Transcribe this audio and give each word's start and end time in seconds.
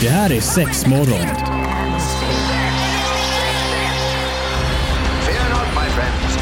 Det 0.00 0.08
här 0.08 0.32
är 0.32 0.40
sex 0.40 0.86
morgon. 0.86 1.26
Fear 5.26 5.48
not, 5.50 5.68
my 5.74 5.88
friends. 5.96 6.36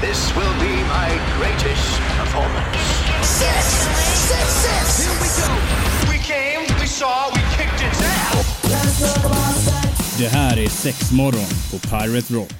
This 0.00 0.32
will 0.36 0.54
be 0.60 0.74
my 0.76 1.08
greatest 1.38 2.00
performance. 2.18 2.78
Six, 3.22 3.64
six, 4.28 4.48
six. 4.64 5.06
Here 5.06 5.18
we 5.22 5.28
go. 5.42 5.52
We 6.12 6.18
came, 6.18 6.80
we 6.80 6.86
saw, 6.86 7.30
we 7.34 7.40
kicked 7.56 7.88
its 7.92 8.00
ass. 8.02 8.46
Det 10.18 10.28
här 10.28 10.58
är 10.58 10.68
sex 10.68 11.12
morgon 11.12 11.46
på 11.70 11.78
Pirate 11.88 12.34
Rock. 12.34 12.52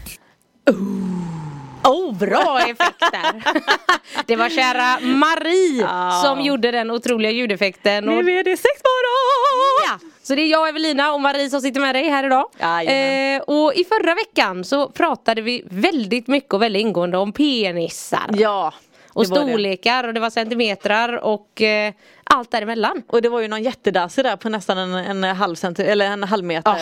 Oh, 1.85 2.17
bra 2.19 2.61
effekter! 2.61 3.43
det 4.27 4.37
var 4.37 4.49
kära 4.49 5.01
Marie 5.01 5.89
som 6.25 6.41
gjorde 6.41 6.71
den 6.71 6.91
otroliga 6.91 7.31
ljudeffekten. 7.31 8.09
Och, 8.09 8.25
Nu 8.25 8.33
är 8.39 8.45
det 8.45 8.57
sex 8.57 8.81
morgon! 8.83 9.26
Så 10.27 10.35
det 10.35 10.43
är 10.43 10.47
jag, 10.47 10.69
Evelina 10.69 11.13
och 11.13 11.21
Marie 11.21 11.51
som 11.51 11.61
sitter 11.61 11.81
med 11.81 11.95
dig 11.95 12.09
här 12.09 12.25
idag. 12.25 12.45
Eh, 12.61 13.41
och 13.41 13.75
i 13.75 13.85
förra 13.85 14.15
veckan 14.15 14.65
så 14.65 14.89
pratade 14.89 15.43
vi 15.43 15.63
väldigt 15.71 16.27
mycket 16.27 16.55
och 16.55 16.63
väldigt 16.63 16.81
ingående 16.81 17.19
om 17.19 17.33
penisar. 17.33 18.31
Ja. 18.33 18.73
och 19.09 19.27
var 19.27 19.37
det. 19.37 19.43
storlekar 19.43 20.05
och 20.05 20.15
det 20.15 20.21
var 20.21 20.31
centimetrar 20.31 21.25
och 21.25 21.63
eh, 21.63 21.93
allt 22.31 22.51
däremellan. 22.51 23.03
Och 23.09 23.23
det 23.23 23.29
var 23.29 23.41
ju 23.41 23.49
någon 23.49 23.63
jättedassig 23.63 24.25
där 24.25 24.37
på 24.37 24.49
nästan 24.49 24.79
en, 24.79 24.95
en 25.25 25.37
halv 25.37 25.55
centi- 25.55 25.85
eller 25.85 26.07
en 26.07 26.23
halv 26.25 26.45
meter. 26.45 26.73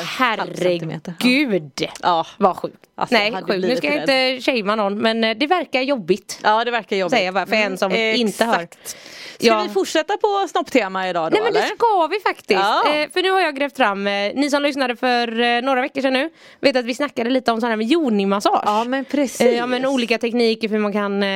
Centimeter. 0.55 1.15
Ja. 1.19 1.25
herregud 1.29 1.89
Ja. 2.03 2.27
vad 2.39 2.57
sjukt. 2.57 2.77
Alltså, 2.97 3.15
Nej 3.15 3.33
sjukt, 3.33 3.49
nu 3.49 3.77
ska 3.77 3.87
jag 3.87 3.97
inte 4.01 4.41
shamea 4.41 4.77
någon 4.77 4.99
men 4.99 5.25
eh, 5.25 5.37
det 5.37 5.47
verkar 5.47 5.81
jobbigt. 5.81 6.41
Ja 6.43 6.65
det 6.65 6.71
verkar 6.71 6.97
jobbigt. 6.97 7.11
Säger 7.13 7.25
jag 7.25 7.35
bara 7.35 7.47
för 7.47 7.57
en 7.57 7.79
som 7.79 7.93
inte 7.95 8.45
hör. 8.45 8.55
exakt. 8.55 8.97
Ska 9.39 9.47
Ja. 9.47 9.63
vi 9.63 9.69
fortsätta 9.69 10.17
på 10.17 10.47
snopptema 10.51 11.09
idag 11.09 11.25
då 11.25 11.35
Nej 11.35 11.43
men 11.43 11.53
det 11.53 11.59
eller? 11.59 11.69
ska 11.77 12.07
vi 12.11 12.21
faktiskt. 12.21 12.61
Ja. 12.61 12.95
Eh, 12.95 13.09
för 13.11 13.23
nu 13.23 13.31
har 13.31 13.41
jag 13.41 13.57
grävt 13.57 13.77
fram, 13.77 14.07
eh, 14.07 14.13
ni 14.35 14.51
som 14.51 14.63
lyssnade 14.63 14.97
för 14.97 15.41
eh, 15.41 15.63
några 15.63 15.81
veckor 15.81 16.01
sedan 16.01 16.13
nu 16.13 16.31
vet 16.61 16.77
att 16.77 16.85
vi 16.85 16.95
snackade 16.95 17.31
lite 17.31 17.53
om 17.53 17.61
sån 17.61 17.71
här 17.71 17.77
med 17.77 17.87
yoni-massage. 17.93 18.63
Ja 18.67 18.85
men 18.85 19.05
precis. 19.05 19.41
Eh, 19.41 19.57
ja 19.57 19.67
men 19.67 19.87
olika 19.87 20.19
tekniker 20.19 20.69
för 20.69 20.75
hur 20.75 20.83
man 20.83 20.93
kan 20.93 21.23
eh, 21.23 21.29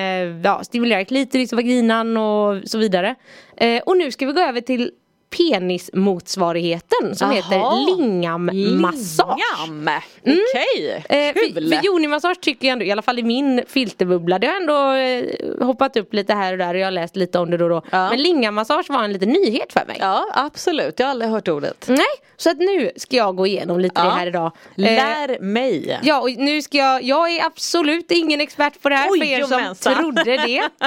ja, 0.44 0.64
stimulera 0.64 1.04
klitoris 1.04 1.52
och 1.52 1.56
vaginan 1.58 2.16
och 2.16 2.62
så 2.68 2.78
vidare. 2.78 3.14
Eh, 3.60 3.82
och 3.86 3.96
nu 3.96 4.12
ska 4.12 4.26
vi 4.26 4.32
gå 4.32 4.40
över 4.40 4.60
till 4.60 4.90
penismotsvarigheten 5.30 7.14
som 7.16 7.28
Jaha. 7.32 7.36
heter 7.36 7.86
lingam-massage. 7.86 9.36
Lingam. 9.66 9.90
Okej, 10.22 11.04
Eh, 11.08 11.32
kul. 11.34 11.54
för, 11.54 11.76
för 11.76 11.86
yoni-massage 11.86 12.40
tycker 12.40 12.66
jag 12.68 12.72
ändå, 12.72 12.84
i 12.84 12.92
alla 12.92 13.02
fall 13.02 13.18
i 13.18 13.22
min 13.22 13.62
filterbubbla, 13.68 14.38
det 14.38 14.46
har 14.46 14.56
ändå 14.60 14.92
eh, 14.92 15.66
hoppat 15.66 15.96
upp 15.96 16.14
lite 16.14 16.34
här 16.34 16.52
och 16.52 16.58
där 16.58 16.74
och 16.74 16.80
jag 16.80 16.86
har 16.86 16.90
läst 16.90 17.16
lite 17.16 17.38
om 17.38 17.50
det 17.50 17.56
då 17.56 17.64
och 17.64 17.70
då. 17.70 17.82
Ja. 17.90 18.10
Men 18.10 18.18
lingam-massage 18.22 18.86
var 18.88 19.04
en 19.04 19.12
liten 19.12 19.28
nyhet 19.28 19.72
för 19.72 19.86
mig. 19.86 19.96
Ja 20.00 20.26
absolut, 20.34 20.94
jag 20.98 21.06
har 21.06 21.10
aldrig 21.10 21.30
hört 21.30 21.48
ordet. 21.48 21.84
Nej, 21.88 21.98
så 22.36 22.50
att 22.50 22.58
nu 22.58 22.90
ska 22.96 23.16
jag 23.16 23.36
gå 23.36 23.46
igenom 23.46 23.80
lite 23.80 24.00
det 24.02 24.06
Ja. 24.06 24.12
här 24.12 24.26
idag. 24.26 24.46
Eh, 24.46 24.52
Lär 24.76 25.40
mig. 25.40 25.98
Ja, 26.02 26.20
och 26.20 26.30
nu 26.30 26.62
ska 26.62 26.78
jag, 26.78 27.02
jag 27.02 27.30
är 27.30 27.44
absolut 27.46 28.10
ingen 28.10 28.40
expert 28.40 28.82
på 28.82 28.88
det 28.88 28.94
här 28.94 29.08
Oj, 29.10 29.18
för 29.18 29.26
er 29.26 29.42
som 29.42 29.60
jomensan. 29.60 29.94
trodde 29.94 30.24
det. 30.24 30.68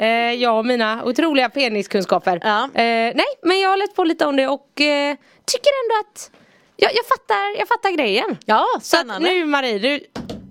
Eh, 0.00 0.08
jag 0.32 0.58
och 0.58 0.66
mina 0.66 1.04
otroliga 1.04 1.48
peniskunskaper. 1.48 2.40
Ja. 2.42 2.64
Eh, 2.64 2.82
nej, 3.14 3.24
men 3.42 3.60
jag 3.60 3.70
har 3.70 3.76
läst 3.86 3.96
på 3.96 4.04
lite 4.04 4.26
om 4.26 4.36
det 4.36 4.46
och 4.48 4.80
eh, 4.80 5.16
tycker 5.46 5.70
ändå 5.84 6.00
att 6.00 6.30
jag, 6.76 6.90
jag, 6.94 7.06
fattar, 7.06 7.58
jag 7.58 7.68
fattar 7.68 7.90
grejen. 7.90 8.36
Ja, 8.44 8.66
Så 8.72 8.76
att 8.78 8.84
spännande. 8.84 9.28
nu 9.32 9.44
Marie, 9.44 9.78
du, 9.78 10.00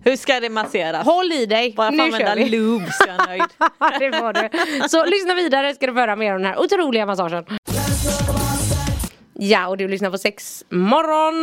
Hur 0.04 0.16
ska 0.16 0.40
det 0.40 0.50
masseras? 0.50 1.06
håll 1.06 1.32
i 1.32 1.46
dig. 1.46 1.74
Bara 1.78 1.90
nu 1.90 2.04
använda 2.04 2.28
kör 2.28 2.36
vi. 2.36 2.44
så 2.92 3.04
jag 3.08 3.22
är 3.22 3.28
nöjd. 3.28 3.44
det 4.14 4.22
var 4.22 4.34
du. 4.34 4.50
Så 4.90 5.06
lyssna 5.06 5.34
vidare 5.34 5.74
ska 5.76 5.88
du 5.88 5.94
få 5.94 6.00
höra 6.00 6.16
mer 6.16 6.36
om 6.36 6.42
den 6.42 6.52
här 6.52 6.60
otroliga 6.60 7.06
massagen. 7.06 7.46
Ja, 9.40 9.68
och 9.68 9.78
du 9.78 9.88
lyssnar 9.88 10.12
på 10.12 10.18
sex 10.18 10.64
morgon. 10.70 11.36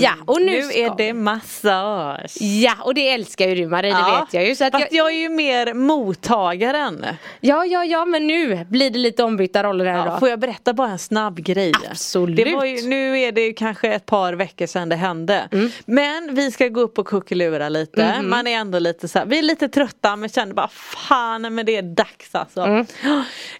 Ja, 0.00 0.12
och 0.26 0.42
nu, 0.42 0.52
Nu 0.52 0.62
ska 0.62 0.78
är 0.78 0.94
det 0.96 1.12
massage. 1.12 2.36
Ja, 2.40 2.74
och 2.84 2.94
det 2.94 3.08
älskar 3.08 3.48
ju 3.48 3.54
du 3.54 3.66
Marie, 3.68 3.90
det 3.94 4.20
vet 4.20 4.34
jag 4.34 4.46
ju. 4.48 4.54
Så 4.56 4.64
att 4.64 4.72
Fast 4.72 4.86
jag, 4.90 4.98
jag 5.06 5.12
är 5.12 5.18
ju 5.20 5.28
mer 5.28 5.74
mottagaren. 5.74 7.06
ja, 7.40 7.64
ja, 7.64 7.84
ja, 7.84 8.04
men 8.04 8.26
nu 8.26 8.64
blir 8.68 8.90
det 8.90 8.98
lite 8.98 9.22
ombytta 9.24 9.62
roller 9.62 9.84
här 9.84 9.96
Ja, 9.98 10.02
idag. 10.04 10.18
får 10.18 10.28
jag 10.28 10.38
berätta 10.40 10.72
bara 10.72 10.90
en 10.90 10.98
snabb 10.98 11.38
grej? 11.38 11.72
Absolut. 11.90 12.38
Ju, 12.38 12.88
nu 12.88 13.20
är 13.20 13.32
det 13.32 13.52
kanske 13.52 13.92
ett 13.92 14.06
par 14.06 14.32
veckor 14.32 14.66
sedan 14.66 14.88
det 14.88 14.96
hände. 14.96 15.48
Mm. 15.52 15.70
Men 15.86 16.34
vi 16.34 16.50
ska 16.50 16.68
gå 16.68 16.80
upp 16.80 16.98
och 16.98 17.06
kuckelura 17.06 17.68
lite. 17.68 18.14
Mhm. 18.18 18.30
Man 18.30 18.46
är 18.46 18.56
ändå 18.56 18.78
lite 18.78 19.08
så 19.08 19.18
här, 19.18 19.26
vi 19.26 19.38
är 19.38 19.42
lite 19.42 19.68
trötta 19.68 20.16
men 20.16 20.28
känner 20.28 20.54
bara 20.54 20.68
fan 20.68 21.54
men 21.54 21.66
det 21.66 21.76
är 21.76 21.82
dags 21.82 22.34
alltså. 22.34 22.60
Mm. 22.60 22.86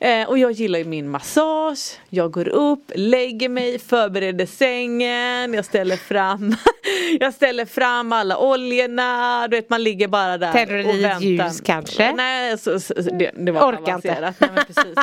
Eh, 0.01 0.29
och 0.29 0.39
jag 0.39 0.53
gillar 0.53 0.79
ju 0.79 0.85
min 0.85 1.11
massage. 1.11 1.99
Jag 2.09 2.31
går 2.31 2.49
upp, 2.49 2.91
lägger 3.11 3.49
mig, 3.49 3.79
förbereder 3.79 4.47
sängen, 4.47 5.55
jag 5.55 5.65
ställer 5.65 5.97
fram 5.97 6.57
Jag 7.21 7.35
ställer 7.35 7.65
fram 7.65 8.13
alla 8.13 8.39
oljorna, 8.39 9.49
du 9.49 9.57
vet 9.57 9.71
man 9.71 9.83
ligger 9.83 10.09
bara 10.09 10.39
där 10.39 10.53
Tänder 10.53 10.89
och 10.89 10.95
väntar. 10.95 11.21
ljus 11.21 11.61
kanske? 11.61 12.13
Nej, 12.13 12.59
så, 12.59 12.81
så, 12.81 12.95
det, 12.95 13.31
det 13.37 13.53
var 13.53 13.73
Orkar 13.73 13.95
inte. 13.95 14.35
Nej, 14.39 14.51
precis. 14.67 14.95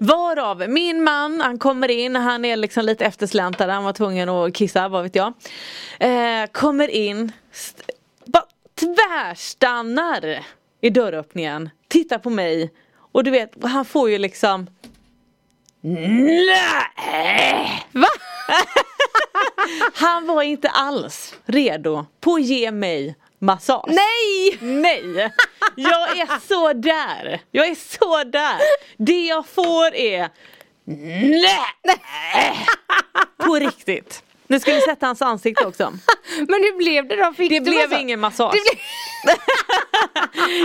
Varav 0.00 0.68
min 0.68 1.04
man, 1.04 1.40
han 1.40 1.58
kommer 1.58 1.90
in, 1.90 2.16
han 2.16 2.44
är 2.44 2.56
liksom 2.56 2.84
lite 2.84 3.04
eftersläntad, 3.04 3.70
han 3.70 3.84
var 3.84 3.92
tvungen 3.92 4.28
att 4.28 4.54
kissa, 4.54 4.88
vad 4.88 5.02
vet 5.02 5.14
jag. 5.14 5.32
Eh, 6.00 6.46
kommer 6.52 6.88
in, 6.88 7.32
bara 8.24 8.44
tvärstannar 8.80 10.46
i 10.80 10.90
dörröppningen, 10.90 11.70
tittar 11.88 12.18
på 12.18 12.30
mig 12.30 12.70
och 13.12 13.24
du 13.24 13.30
vet, 13.30 13.52
han 13.62 13.84
får 13.84 14.10
ju 14.10 14.18
liksom 14.18 14.66
Nej! 15.84 17.86
Va? 17.92 18.08
Han 19.94 20.26
var 20.26 20.42
inte 20.42 20.68
alls 20.68 21.34
redo 21.44 22.06
på 22.20 22.34
att 22.34 22.42
ge 22.42 22.70
mig 22.70 23.16
massage. 23.38 23.84
Nej! 23.88 24.58
Nej! 24.60 25.32
Jag 25.76 26.18
är 26.18 26.48
så 26.48 26.72
där! 26.72 27.40
Jag 27.50 27.66
är 27.66 27.74
så 27.74 28.24
där! 28.24 28.58
Det 28.96 29.26
jag 29.26 29.46
får 29.46 29.94
är 29.94 30.28
Nej! 30.84 31.58
På 33.36 33.54
riktigt. 33.54 34.22
Nu 34.46 34.60
ska 34.60 34.72
vi 34.74 34.80
sätta 34.80 35.06
hans 35.06 35.22
ansikte 35.22 35.66
också. 35.66 35.84
Men 36.38 36.48
hur 36.62 36.76
blev 36.78 37.08
det 37.08 37.16
då? 37.16 37.32
Fick 37.32 37.50
Det 37.50 37.60
blev 37.60 37.74
massa- 37.90 38.00
ingen 38.00 38.20
massage. 38.20 38.52
Blev... 38.52 38.62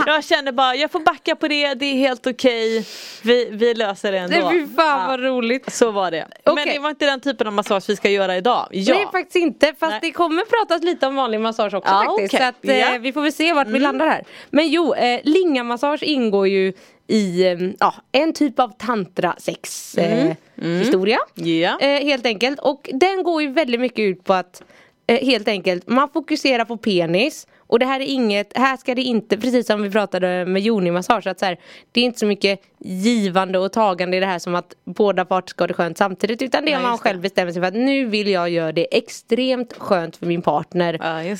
Jag 0.05 0.23
känner 0.23 0.51
bara, 0.51 0.75
jag 0.75 0.91
får 0.91 0.99
backa 0.99 1.35
på 1.35 1.47
det, 1.47 1.73
det 1.73 1.85
är 1.85 1.93
helt 1.93 2.27
okej. 2.27 2.85
Vi, 3.23 3.49
vi 3.51 3.73
löser 3.73 4.11
det 4.11 4.17
ändå. 4.17 4.49
Fy 4.51 4.65
fan 4.75 5.01
Ja, 5.01 5.05
vad 5.07 5.19
roligt. 5.19 5.73
Så 5.73 5.91
var 5.91 6.11
det. 6.11 6.27
Men 6.45 6.53
Okej. 6.53 6.73
det 6.73 6.79
var 6.79 6.89
inte 6.89 7.05
den 7.05 7.19
typen 7.21 7.47
av 7.47 7.53
massage 7.53 7.83
vi 7.89 7.95
ska 7.95 8.09
göra 8.09 8.37
idag. 8.37 8.67
Ja. 8.71 8.95
Nej 8.95 9.07
faktiskt 9.11 9.35
inte, 9.35 9.67
fast 9.67 9.91
Nej. 9.91 9.99
det 10.01 10.11
kommer 10.11 10.41
pratas 10.45 10.83
lite 10.83 11.07
om 11.07 11.15
vanlig 11.15 11.39
massage 11.39 11.73
också 11.73 11.91
Ja, 11.93 12.03
faktiskt. 12.17 12.33
okej. 12.33 12.53
Så 12.63 12.69
att. 12.69 12.87
Mm. 12.89 13.01
vi 13.01 13.13
får 13.13 13.21
väl 13.21 13.33
se 13.33 13.53
vart 13.53 13.67
vi 13.67 13.79
landar 13.79 14.07
här. 14.07 14.23
Men 14.49 14.67
jo, 14.67 14.93
eh, 14.93 15.19
lingamassage 15.23 16.03
ingår 16.03 16.47
ju 16.47 16.73
i 17.07 17.47
eh, 17.47 17.57
ja, 17.79 17.93
en 18.11 18.33
typ 18.33 18.59
av 18.59 18.69
tantra 18.77 19.35
sex 19.37 19.95
eh, 19.97 20.35
historia. 20.55 21.19
Mm. 21.37 21.59
Ja. 21.59 21.79
Eh, 21.79 22.03
helt 22.03 22.25
enkelt. 22.25 22.59
Och 22.59 22.89
den 22.93 23.23
går 23.23 23.41
ju 23.41 23.51
väldigt 23.51 23.81
mycket 23.81 23.99
ut 23.99 24.23
på 24.23 24.33
att 24.33 24.63
eh, 25.07 25.25
helt 25.25 25.47
enkelt 25.47 25.87
man 25.87 26.09
fokuserar 26.09 26.65
på 26.65 26.77
penis 26.77 27.47
och 27.67 27.79
det 27.79 27.85
här 27.85 27.99
är 27.99 28.05
inget, 28.05 28.57
här 28.57 28.77
ska 28.77 28.95
det 28.95 29.01
inte, 29.01 29.37
precis 29.37 29.67
som 29.67 29.81
vi 29.81 29.91
pratade 29.91 30.45
med 30.45 30.61
yoni-massage, 30.61 31.27
att 31.27 31.39
så 31.39 31.45
här, 31.45 31.59
det 31.91 32.01
är 32.01 32.05
inte 32.05 32.19
så 32.19 32.25
mycket 32.25 32.61
givande 32.79 33.59
och 33.59 33.71
tagande 33.71 34.17
i 34.17 34.19
det 34.19 34.25
här 34.25 34.39
som 34.39 34.55
att 34.55 34.75
båda 34.85 35.25
parter 35.25 35.49
ska 35.49 35.63
ha 35.63 35.67
det 35.67 35.73
skönt 35.73 35.97
samtidigt 35.97 36.41
utan 36.41 36.65
det 36.65 36.71
är 36.71 36.75
Nej, 36.75 36.87
man 36.87 36.97
själv 36.97 37.21
bestämmer 37.21 37.51
sig 37.51 37.61
för 37.61 37.67
att 37.67 37.73
nu 37.73 38.05
vill 38.05 38.27
jag 38.27 38.49
göra 38.49 38.71
det 38.71 38.97
extremt 38.97 39.73
skönt 39.73 40.17
för 40.17 40.25
min 40.25 40.41
partner. 40.41 40.97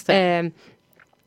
Ja. 0.07 0.13
Eh, 0.13 0.43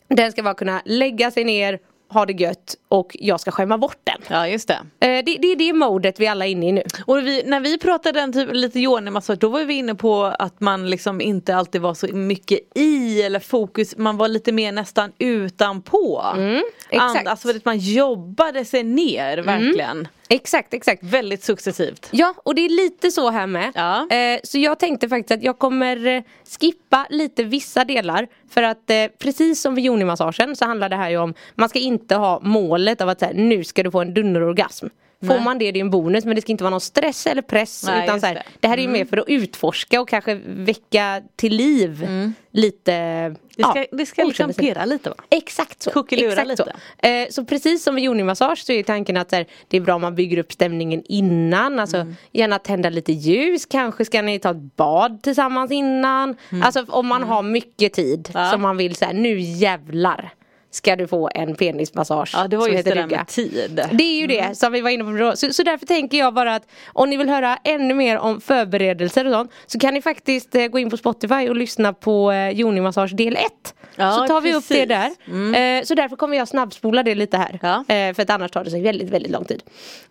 den 0.08 0.32
ska 0.32 0.42
bara 0.42 0.54
kunna 0.54 0.82
lägga 0.84 1.30
sig 1.30 1.44
ner, 1.44 1.78
ha 2.10 2.26
det 2.26 2.32
gött 2.32 2.76
och 2.88 3.16
jag 3.20 3.40
ska 3.40 3.50
skämma 3.50 3.78
bort 3.78 3.98
den. 4.04 4.22
Ja 4.28 4.48
just 4.48 4.68
det. 4.68 5.06
Eh, 5.06 5.24
det, 5.24 5.36
det 5.38 5.52
är 5.52 5.56
det 5.56 5.72
modet 5.72 6.20
vi 6.20 6.26
alla 6.26 6.46
är 6.46 6.50
inne 6.50 6.68
i 6.68 6.72
nu. 6.72 6.82
Och 7.06 7.18
vi, 7.18 7.42
när 7.46 7.60
vi 7.60 7.78
pratade 7.78 8.20
den 8.20 8.32
typ, 8.32 8.48
lite 8.52 8.78
yoni-massage 8.78 9.38
då 9.38 9.48
var 9.48 9.64
vi 9.64 9.74
inne 9.74 9.94
på 9.94 10.24
att 10.24 10.60
man 10.60 10.90
liksom 10.90 11.20
inte 11.20 11.56
alltid 11.56 11.80
var 11.80 11.94
så 11.94 12.06
mycket 12.06 12.60
i 12.74 13.22
eller 13.22 13.40
fokus, 13.40 13.96
man 13.96 14.16
var 14.16 14.28
lite 14.28 14.52
mer 14.52 14.72
nästan 14.72 15.12
utanpå. 15.18 16.24
Mm, 16.36 16.62
exakt. 16.90 16.92
Mm. 16.92 17.16
And, 17.16 17.28
alltså 17.28 17.50
att 17.50 17.64
man 17.64 17.78
jobbade 17.78 18.64
sig 18.64 18.82
ner 18.82 19.38
verkligen. 19.38 20.08
Exakt, 20.32 20.74
exakt. 20.74 21.02
Väldigt 21.02 21.44
successivt. 21.44 22.08
Ja, 22.10 22.34
och 22.44 22.54
det 22.54 22.64
är 22.64 22.68
lite 22.68 23.10
så 23.10 23.30
här 23.30 23.46
med. 23.46 23.72
Ja. 23.74 24.08
Eh, 24.10 24.40
så 24.42 24.58
jag 24.58 24.78
tänkte 24.78 25.08
faktiskt 25.08 25.30
att 25.30 25.42
jag 25.42 25.58
kommer 25.58 26.06
eh, 26.06 26.22
skippa 26.60 27.06
lite 27.10 27.44
vissa 27.44 27.84
delar. 27.84 28.28
För 28.50 28.62
att 28.62 28.90
eh, 28.90 29.06
precis 29.18 29.60
som 29.60 29.74
vid 29.74 29.84
yoni-massagen 29.84 30.56
så 30.56 30.64
handlar 30.64 30.88
det 30.88 30.96
här 30.96 31.10
ju 31.10 31.16
om, 31.16 31.34
man 31.54 31.68
ska 31.68 31.78
inte 31.78 32.14
ha 32.14 32.40
målet 32.42 33.00
av 33.00 33.08
att 33.08 33.20
säga 33.20 33.32
nu 33.34 33.64
ska 33.64 33.82
du 33.82 33.90
få 33.90 34.00
en 34.00 34.14
dunderorgasm. 34.14 34.86
Får 35.26 35.34
Nej. 35.34 35.44
man 35.44 35.58
det, 35.58 35.72
det 35.72 35.78
är 35.78 35.80
en 35.80 35.90
bonus 35.90 36.24
men 36.24 36.34
det 36.34 36.42
ska 36.42 36.52
inte 36.52 36.64
vara 36.64 36.70
någon 36.70 36.80
stress 36.80 37.26
eller 37.26 37.42
press. 37.42 37.84
Nej, 37.86 38.04
utan 38.04 38.20
så 38.20 38.26
här, 38.26 38.34
det. 38.34 38.42
det 38.60 38.68
här 38.68 38.78
är 38.78 38.82
ju 38.82 38.88
mer 38.88 39.04
för 39.04 39.16
att 39.16 39.28
utforska 39.28 40.00
och 40.00 40.08
kanske 40.08 40.34
väcka 40.46 41.22
till 41.36 41.56
liv 41.56 42.08
lite 42.52 42.92
Mm. 42.92 43.36
Det 43.56 43.62
ska, 43.62 43.78
ja, 43.78 43.86
det 43.92 44.06
ska 44.06 44.24
liksom 44.24 44.52
pirra 44.52 44.84
lite 44.84 45.08
va? 45.10 45.16
Exakt 45.30 45.82
så. 45.82 45.90
Kuckelura 45.90 46.44
lite. 46.44 46.64
Så. 47.02 47.06
Eh, 47.06 47.28
så 47.30 47.44
precis 47.44 47.82
som 47.84 47.94
med 47.94 48.04
yoni-massage 48.04 48.58
så 48.64 48.72
är 48.72 48.82
tanken 48.82 49.16
att 49.16 49.30
så 49.30 49.36
här, 49.36 49.46
det 49.68 49.76
är 49.76 49.80
bra 49.80 49.94
om 49.94 50.00
man 50.02 50.14
bygger 50.14 50.38
upp 50.38 50.52
stämningen 50.52 51.02
innan. 51.04 51.78
Alltså 51.78 51.96
Mm. 51.96 52.16
gärna 52.32 52.58
tända 52.58 52.90
lite 52.90 53.12
ljus. 53.12 53.66
Kanske 53.66 54.04
ska 54.04 54.22
ni 54.22 54.38
ta 54.38 54.50
ett 54.50 54.76
bad 54.76 55.22
tillsammans 55.22 55.70
innan. 55.70 56.36
Alltså 56.62 56.84
om 56.88 57.06
man 57.06 57.22
har 57.22 57.42
mycket 57.42 57.92
tid 57.92 58.28
Mm. 58.34 58.42
Ja. 58.44 58.50
som 58.50 58.60
man 58.62 58.76
vill 58.76 58.94
säga 58.94 59.12
nu 59.12 59.40
jävlar 59.40 60.32
ska 60.70 60.96
du 60.96 61.06
få 61.06 61.30
en 61.34 61.54
penismassage. 61.54 62.30
Ja 62.34 62.48
det 62.48 62.56
var 62.56 62.68
just 62.68 62.84
det 62.84 62.94
där 62.94 63.06
med 63.06 63.26
tid. 63.26 63.86
Det 63.92 64.04
är 64.04 64.20
ju 64.20 64.26
det 64.26 64.56
som 64.56 64.72
vi 64.72 64.80
var 64.80 64.90
inne 64.90 65.30
på. 65.30 65.36
Så, 65.36 65.52
så 65.52 65.62
därför 65.62 65.86
tänker 65.86 66.18
jag 66.18 66.34
bara 66.34 66.54
att 66.54 66.66
om 66.86 67.10
ni 67.10 67.16
vill 67.16 67.28
höra 67.28 67.58
ännu 67.64 67.94
mer 67.94 68.18
om 68.18 68.40
förberedelser 68.40 69.26
och 69.26 69.32
sånt 69.32 69.52
så 69.66 69.78
kan 69.78 69.94
ni 69.94 70.02
faktiskt 70.02 70.54
eh, 70.54 70.66
gå 70.66 70.78
in 70.78 70.90
på 70.90 70.96
Spotify 70.96 71.48
och 71.48 71.56
lyssna 71.56 71.92
på 71.92 72.32
eh, 72.32 72.50
Joni 72.50 72.80
Massage 72.80 73.14
del 73.14 73.36
1. 73.36 73.74
Ja, 73.96 74.12
så 74.12 74.26
tar 74.26 74.40
vi 74.40 74.54
upp 74.54 74.68
det 74.68 74.86
precis. 74.86 75.18
där. 75.54 75.78
Eh, 75.78 75.82
så 75.82 75.94
därför 75.94 76.16
kommer 76.16 76.36
jag 76.36 76.48
snabbspola 76.48 77.02
det 77.02 77.14
lite 77.14 77.36
här. 77.36 77.58
Ja. 77.62 77.94
Eh, 77.94 78.14
för 78.14 78.22
att 78.22 78.30
annars 78.30 78.50
tar 78.50 78.64
det 78.64 78.70
sig 78.70 78.82
väldigt, 78.82 79.10
väldigt 79.10 79.32
lång 79.32 79.44
tid. 79.44 79.62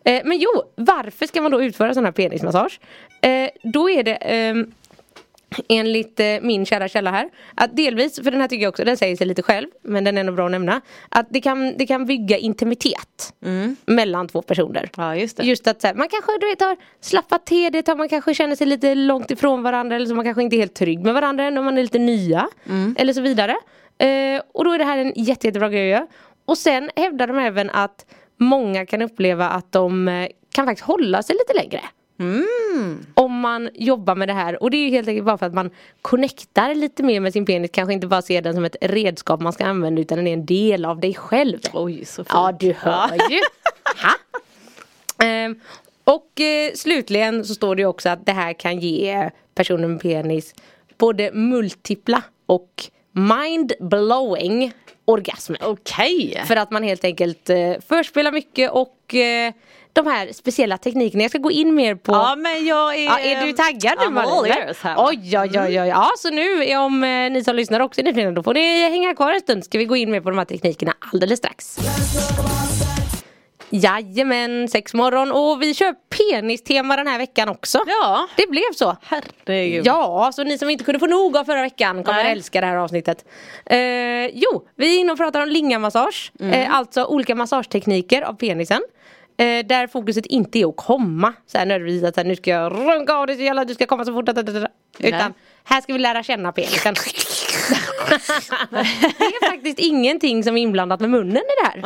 Eh, 0.03 0.21
men 0.25 0.39
jo, 0.39 0.49
varför 0.75 1.25
ska 1.25 1.41
man 1.41 1.51
då 1.51 1.63
utföra 1.63 1.93
sån 1.93 2.05
här 2.05 2.11
penismassage? 2.11 2.79
Eh, 3.21 3.49
då 3.63 3.89
är 3.89 4.03
det 4.03 4.15
ehm, 4.15 4.71
enligt 5.69 6.19
eh, 6.19 6.25
min 6.41 6.65
kära 6.65 6.87
källa 6.87 7.11
här. 7.11 7.29
Att 7.55 7.75
delvis, 7.75 8.15
för 8.15 8.31
den 8.31 8.41
här 8.41 8.47
tycker 8.47 8.63
jag 8.63 8.69
också, 8.69 8.83
den 8.83 8.97
säger 8.97 9.15
sig 9.15 9.27
lite 9.27 9.41
själv. 9.41 9.67
Men 9.83 10.03
den 10.03 10.17
är 10.17 10.23
nog 10.23 10.35
bra 10.35 10.45
att 10.45 10.51
nämna. 10.51 10.81
Att 11.09 11.27
det 11.29 11.41
kan, 11.41 11.77
det 11.77 11.87
kan 11.87 12.05
bygga 12.05 12.37
intimitet. 12.37 13.33
Mellan 13.85 14.27
två 14.27 14.41
personer. 14.41 14.89
Ja 14.97 15.15
just. 15.15 15.43
Just 15.43 15.67
att 15.67 15.81
så 15.81 15.87
här, 15.87 15.93
man 15.93 16.07
kanske 16.09 16.31
du 16.39 16.49
vet, 16.49 16.61
har 16.61 16.77
slappat 17.01 17.45
till 17.45 17.71
det, 17.71 17.95
man 17.97 18.09
kanske 18.09 18.33
känner 18.33 18.55
sig 18.55 18.67
lite 18.67 18.95
långt 18.95 19.31
ifrån 19.31 19.63
varandra 19.63 19.95
eller 19.95 20.05
så 20.05 20.15
man 20.15 20.25
kanske 20.25 20.43
inte 20.43 20.55
är 20.55 20.57
helt 20.57 20.75
trygg 20.75 20.99
med 20.99 21.13
varandra 21.13 21.43
än 21.43 21.57
om 21.57 21.65
man 21.65 21.77
är 21.77 21.81
lite 21.81 21.99
nya. 21.99 22.47
Eller 22.97 23.13
så 23.13 23.21
vidare. 23.21 23.55
Eh, 23.97 24.41
och 24.53 24.65
då 24.65 24.71
är 24.71 24.77
det 24.77 24.85
här 24.85 24.97
en 24.97 25.13
jätte, 25.15 25.47
jättebra 25.47 25.69
grej 25.69 25.93
att 25.93 25.99
göra. 25.99 26.07
Och 26.45 26.57
sen 26.57 26.89
hävdar 26.95 27.27
de 27.27 27.37
även 27.39 27.69
att 27.69 28.05
många 28.37 28.85
kan 28.85 29.01
uppleva 29.01 29.49
att 29.49 29.71
de 29.71 30.07
eh, 30.07 30.27
kan 30.53 30.65
faktiskt 30.65 30.87
hålla 30.87 31.23
sig 31.23 31.35
lite 31.35 31.53
längre. 31.53 31.81
Om 33.13 33.39
man 33.39 33.69
jobbar 33.73 34.15
med 34.15 34.27
det 34.29 34.33
här 34.33 34.63
och 34.63 34.71
det 34.71 34.77
är 34.77 34.85
ju 34.85 34.89
helt 34.89 35.07
enkelt 35.07 35.25
bara 35.25 35.37
för 35.37 35.45
att 35.45 35.53
man 35.53 35.69
connectar 36.01 36.75
lite 36.75 37.03
mer 37.03 37.19
med 37.19 37.33
sin 37.33 37.45
penis 37.45 37.71
Kanske 37.73 37.93
inte 37.93 38.07
bara 38.07 38.21
ser 38.21 38.41
den 38.41 38.55
som 38.55 38.65
ett 38.65 38.75
redskap 38.81 39.39
man 39.41 39.53
ska 39.53 39.65
använda 39.65 40.01
utan 40.01 40.17
den 40.17 40.27
är 40.27 40.33
en 40.33 40.45
del 40.45 40.85
av 40.85 40.99
dig 40.99 41.13
själv 41.13 41.59
Oj 41.73 42.05
så 42.05 42.23
fint. 42.23 42.29
Ja 42.33 42.51
du 42.59 42.73
hör 42.73 43.31
ju? 43.31 43.39
Ehm, 45.25 45.59
Och 46.03 46.41
eh, 46.41 46.73
slutligen 46.75 47.45
så 47.45 47.53
står 47.55 47.75
det 47.75 47.85
också 47.85 48.09
att 48.09 48.25
det 48.25 48.31
här 48.31 48.53
kan 48.53 48.79
ge 48.79 49.29
personer 49.55 49.87
med 49.87 50.01
penis 50.01 50.53
både 50.97 51.31
multipla 51.33 52.21
och 52.45 52.83
mind-blowing 53.11 54.71
orgasmer. 55.05 55.59
Okej. 55.63 56.43
För 56.45 56.55
att 56.55 56.71
man 56.71 56.83
helt 56.83 57.03
enkelt 57.03 57.49
eh, 57.49 57.73
förspelar 57.89 58.31
mycket 58.31 58.71
och 58.71 59.15
eh, 59.15 59.53
de 59.93 60.07
här 60.07 60.33
speciella 60.33 60.77
teknikerna. 60.77 61.23
Jag 61.23 61.31
ska 61.31 61.39
gå 61.39 61.51
in 61.51 61.75
mer 61.75 61.95
på 61.95 62.11
Ja 62.11 62.35
men 62.35 62.65
jag 62.65 62.95
är... 62.95 63.05
Ja, 63.05 63.19
är 63.19 63.45
du 63.45 63.53
taggad 63.53 63.93
nu 63.99 64.09
Malin? 64.09 64.53
Oj, 64.97 65.37
oj, 65.37 65.59
oj, 65.59 65.81
oj. 65.81 65.87
Ja, 65.87 66.11
så 66.17 66.29
nu 66.29 66.77
om 66.77 67.03
eh, 67.03 67.09
ni 67.09 67.43
som 67.43 67.55
lyssnar 67.55 67.79
också 67.79 68.01
är 68.01 68.05
nyfikna 68.05 68.31
då 68.31 68.43
får 68.43 68.53
ni 68.53 68.89
hänga 68.89 69.15
kvar 69.15 69.31
en 69.31 69.39
stund. 69.39 69.65
Ska 69.65 69.77
vi 69.77 69.85
gå 69.85 69.95
in 69.95 70.11
mer 70.11 70.21
på 70.21 70.29
de 70.29 70.37
här 70.37 70.45
teknikerna 70.45 70.93
alldeles 70.99 71.39
strax. 71.39 71.79
Jajamän, 73.71 74.67
sex 74.67 74.93
morgon 74.93 75.31
och 75.31 75.61
vi 75.61 75.73
kör 75.73 75.93
penistema 76.09 76.95
den 76.95 77.07
här 77.07 77.17
veckan 77.17 77.49
också. 77.49 77.79
Ja. 77.87 78.27
Det 78.37 78.47
blev 78.49 78.73
så. 78.75 78.97
Herregud. 79.01 79.85
Ja, 79.85 80.31
så 80.33 80.43
ni 80.43 80.57
som 80.57 80.69
inte 80.69 80.83
kunde 80.83 80.99
få 80.99 81.07
nog 81.07 81.37
av 81.37 81.43
förra 81.43 81.61
veckan 81.61 82.03
kommer 82.03 82.23
Nej. 82.23 82.31
älska 82.31 82.61
det 82.61 82.67
här 82.67 82.75
avsnittet. 82.75 83.25
Eh, 83.65 83.77
jo, 84.33 84.67
vi 84.75 84.95
är 84.95 84.99
inne 84.99 85.11
och 85.11 85.17
pratar 85.17 85.41
om 85.41 85.49
lingamassage. 85.49 86.31
Mm. 86.39 86.53
Eh, 86.53 86.75
alltså 86.75 87.05
olika 87.05 87.35
massagetekniker 87.35 88.21
av 88.21 88.33
penisen. 88.33 88.81
Eh, 89.39 89.65
där 89.65 89.87
fokuset 89.87 90.25
inte 90.25 90.59
är 90.59 90.69
att 90.69 90.75
komma. 90.77 91.33
Så 91.45 91.57
här 91.57 91.65
nödvändigtvis 91.65 92.09
att 92.09 92.15
så 92.15 92.21
här, 92.21 92.27
nu 92.27 92.35
ska 92.35 92.51
jag 92.51 92.71
runka 92.71 93.13
av 93.13 93.27
dig 93.27 93.35
så 93.35 93.41
jävla 93.41 93.65
du 93.65 93.73
ska 93.73 93.85
komma 93.85 94.05
så 94.05 94.13
fort. 94.13 94.29
Utan 94.99 95.33
här 95.63 95.81
ska 95.81 95.93
vi 95.93 95.99
lära 95.99 96.23
känna 96.23 96.51
penisen. 96.51 96.93
det 98.69 98.75
är 98.75 99.49
faktiskt 99.51 99.79
ingenting 99.79 100.43
som 100.43 100.57
är 100.57 100.61
inblandat 100.61 100.99
med 100.99 101.09
munnen 101.09 101.37
i 101.37 101.63
det 101.63 101.67
här. 101.67 101.81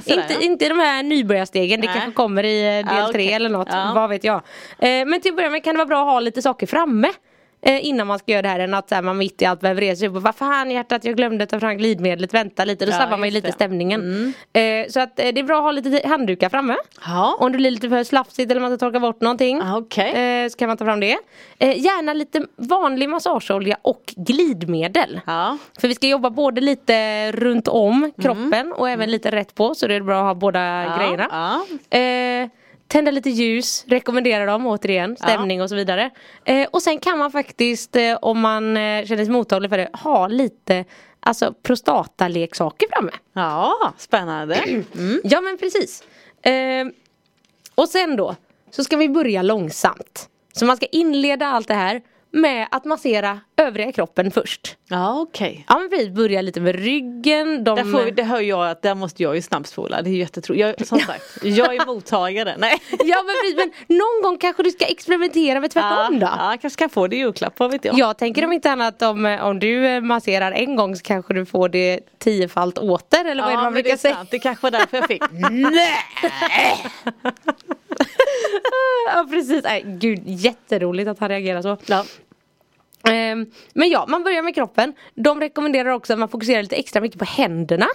Sådär, 0.00 0.22
Inte, 0.22 0.32
ja. 0.34 0.40
inte 0.40 0.68
de 0.68 0.78
här 0.78 1.02
nybörjarstegen, 1.02 1.80
det 1.80 1.86
Nej. 1.86 1.94
kanske 1.94 2.12
kommer 2.12 2.44
i 2.44 2.78
eh, 2.78 2.86
del 2.86 2.96
Ja, 2.98 3.12
tre 3.12 3.24
okej. 3.24 3.32
eller 3.32 3.48
något, 3.48 3.68
Ja. 3.70 3.92
vad 3.94 4.08
vet 4.10 4.24
jag. 4.24 4.36
Eh, 4.78 5.04
men 5.06 5.20
till 5.20 5.30
att 5.30 5.36
börja 5.36 5.50
med 5.50 5.64
kan 5.64 5.74
det 5.74 5.78
vara 5.78 5.86
bra 5.86 6.00
att 6.00 6.06
ha 6.06 6.20
lite 6.20 6.42
saker 6.42 6.66
framme. 6.66 7.08
Eh, 7.66 7.86
innan 7.86 8.06
man 8.06 8.18
ska 8.18 8.32
göra 8.32 8.42
det 8.42 8.48
här 8.48 8.58
än 8.60 8.74
att 8.74 8.88
så 8.88 8.94
här, 8.94 9.02
man 9.02 9.18
mitt 9.18 9.42
i 9.42 9.44
allt 9.44 9.60
behöver 9.60 9.80
resa 9.80 9.98
sig 9.98 10.08
upp 10.08 10.16
och 10.16 10.22
vad 10.22 10.34
fan 10.34 10.70
hjärtat 10.70 11.04
jag 11.04 11.16
glömde 11.16 11.46
ta 11.46 11.60
fram 11.60 11.76
glidmedlet, 11.78 12.34
vänta 12.34 12.64
lite, 12.64 12.86
då 12.86 12.92
Ja, 12.92 12.98
sabbar 12.98 13.16
man 13.16 13.28
ju 13.28 13.32
lite 13.34 13.48
det. 13.48 13.52
stämningen. 13.52 14.34
Eh, 14.52 14.88
så 14.88 15.00
att 15.00 15.18
eh, 15.18 15.28
det 15.34 15.40
är 15.40 15.42
bra 15.44 15.56
att 15.56 15.62
ha 15.62 15.70
lite 15.70 16.08
handdukar 16.08 16.48
framme. 16.48 16.76
Ja. 17.06 17.36
Om 17.40 17.52
det 17.52 17.58
blir 17.58 17.70
lite 17.70 17.88
för 17.88 18.04
slafsigt 18.04 18.50
eller 18.50 18.60
man 18.60 18.70
ska 18.70 18.86
torka 18.86 19.00
bort 19.00 19.20
någonting. 19.20 19.60
Ah, 19.62 19.76
okej. 19.78 20.42
eh, 20.44 20.48
så 20.48 20.56
kan 20.58 20.68
man 20.68 20.76
ta 20.76 20.84
fram 20.84 21.00
det. 21.00 21.16
Gärna 21.58 22.12
lite 22.12 22.46
vanlig 22.56 23.08
massageolja 23.08 23.76
och 23.82 24.14
glidmedel. 24.16 25.20
Ja. 25.26 25.58
För 25.80 25.88
vi 25.88 25.94
ska 25.94 26.06
jobba 26.06 26.30
både 26.30 26.60
lite 26.60 27.32
runt 27.32 27.68
om 27.68 28.12
kroppen 28.22 28.72
och 28.72 28.88
även 28.90 29.10
lite 29.10 29.30
rätt 29.30 29.54
på 29.54 29.74
så 29.74 29.86
det 29.86 29.94
är 29.94 30.00
bra 30.00 30.18
att 30.20 30.24
ha 30.26 30.34
båda 30.34 30.96
grejerna. 30.98 31.26
ja. 31.90 31.98
Eh, 31.98 32.48
tända 32.88 33.10
lite 33.10 33.30
ljus, 33.30 33.84
rekommenderar 33.88 34.46
dem 34.46 34.66
återigen, 34.66 35.16
stämning 35.16 35.62
och 35.62 35.68
så 35.68 35.74
vidare. 35.74 36.10
Eh, 36.44 36.68
och 36.70 36.82
sen 36.82 36.98
kan 36.98 37.18
man 37.18 37.32
faktiskt 37.32 37.96
eh, 37.96 38.18
om 38.22 38.40
man 38.40 38.76
eh, 38.76 39.04
känner 39.04 39.24
sig 39.24 39.32
mottaglig 39.32 39.70
för 39.70 39.78
det 39.78 39.90
ha 39.92 40.28
lite 40.28 40.84
alltså 41.20 41.54
prostataleksaker 41.62 42.88
framme. 42.92 43.12
Ja, 43.32 43.92
spännande. 43.98 44.54
Mm. 44.54 44.84
Ja 45.24 45.40
men 45.40 45.58
precis. 45.58 46.04
Eh, 46.42 46.86
och 47.74 47.88
sen 47.88 48.16
då 48.16 48.36
så 48.70 48.84
ska 48.84 48.96
vi 48.96 49.08
börja 49.08 49.42
långsamt. 49.42 50.28
Så 50.52 50.64
man 50.64 50.76
ska 50.76 50.86
inleda 50.86 51.46
allt 51.46 51.68
det 51.68 51.74
här 51.74 52.02
med 52.36 52.68
att 52.70 52.84
massera 52.84 53.40
övriga 53.56 53.92
kroppen 53.92 54.30
först. 54.30 54.76
Ja 54.88 55.20
okej. 55.20 55.64
Ja 55.68 55.78
men 55.78 55.90
precis, 55.90 56.08
börja 56.08 56.42
lite 56.42 56.60
med 56.60 56.74
ryggen. 56.74 57.64
De... 57.64 57.76
Där, 57.76 57.84
får, 57.92 58.04
vi- 58.04 58.10
det 58.10 58.22
hör 58.22 58.40
jag 58.40 58.70
att 58.70 58.82
där 58.82 58.94
måste 58.94 59.22
jag 59.22 59.34
ju 59.34 59.42
snabbspola. 59.42 60.02
Det 60.02 60.10
är 60.10 60.14
jättetroligt. 60.14 60.60
Jag, 60.78 60.86
som 60.86 60.98
sagt, 60.98 61.22
jag 61.42 61.74
är 61.74 61.86
mottagare. 61.86 62.54
Nej. 62.58 62.78
Ja 63.04 63.22
men 63.22 63.56
men 63.56 63.96
någon 63.98 64.22
gång 64.22 64.38
kanske 64.38 64.62
du 64.62 64.70
ska 64.70 64.84
experimentera 64.84 65.60
med 65.60 65.70
tvärtom 65.70 66.18
då. 66.18 66.26
Ja, 66.26 66.56
kanske 66.60 66.78
kan 66.78 66.90
få 66.90 67.06
det 67.06 67.16
i 67.16 67.18
julklapp, 67.18 67.58
vad 67.58 67.70
vet 67.70 67.84
jag. 67.84 67.98
Jag 67.98 68.18
tänker 68.18 68.44
om 68.44 68.52
inte 68.52 68.70
annat 68.70 69.02
om, 69.02 69.26
eh, 69.26 69.46
om 69.46 69.58
du 69.58 69.86
eh, 69.86 70.00
masserar 70.00 70.52
en 70.52 70.76
gång 70.76 70.96
så 70.96 71.02
kanske 71.02 71.34
du 71.34 71.46
får 71.46 71.68
det 71.68 72.00
tiofalt 72.18 72.78
åter 72.78 73.24
eller 73.24 73.42
vad 73.42 73.52
är 73.52 73.56
det 73.56 73.62
man 73.62 73.72
det 73.74 73.82
brukar 73.82 73.92
är 73.92 73.96
säga? 73.96 74.14
sant. 74.14 74.30
Det 74.30 74.38
kanske 74.38 74.66
var 74.66 74.70
därför 74.70 74.96
jag 74.96 75.06
fick. 75.06 75.22
Ja 79.14 79.26
precis, 79.30 79.64
Nej, 79.64 79.82
gud 79.86 80.22
jätteroligt 80.26 81.08
att 81.08 81.18
han 81.18 81.28
reagerar 81.28 81.62
så. 81.62 81.76
Ja. 81.86 82.04
Ehm, 83.08 83.46
men 83.74 83.88
ja, 83.88 84.06
man 84.08 84.24
börjar 84.24 84.42
med 84.42 84.54
kroppen. 84.54 84.92
De 85.14 85.40
rekommenderar 85.40 85.90
också 85.90 86.12
att 86.12 86.18
man 86.18 86.28
fokuserar 86.28 86.62
lite 86.62 86.76
extra 86.76 87.00
mycket 87.00 87.18
på 87.18 87.24
händerna. 87.24 87.86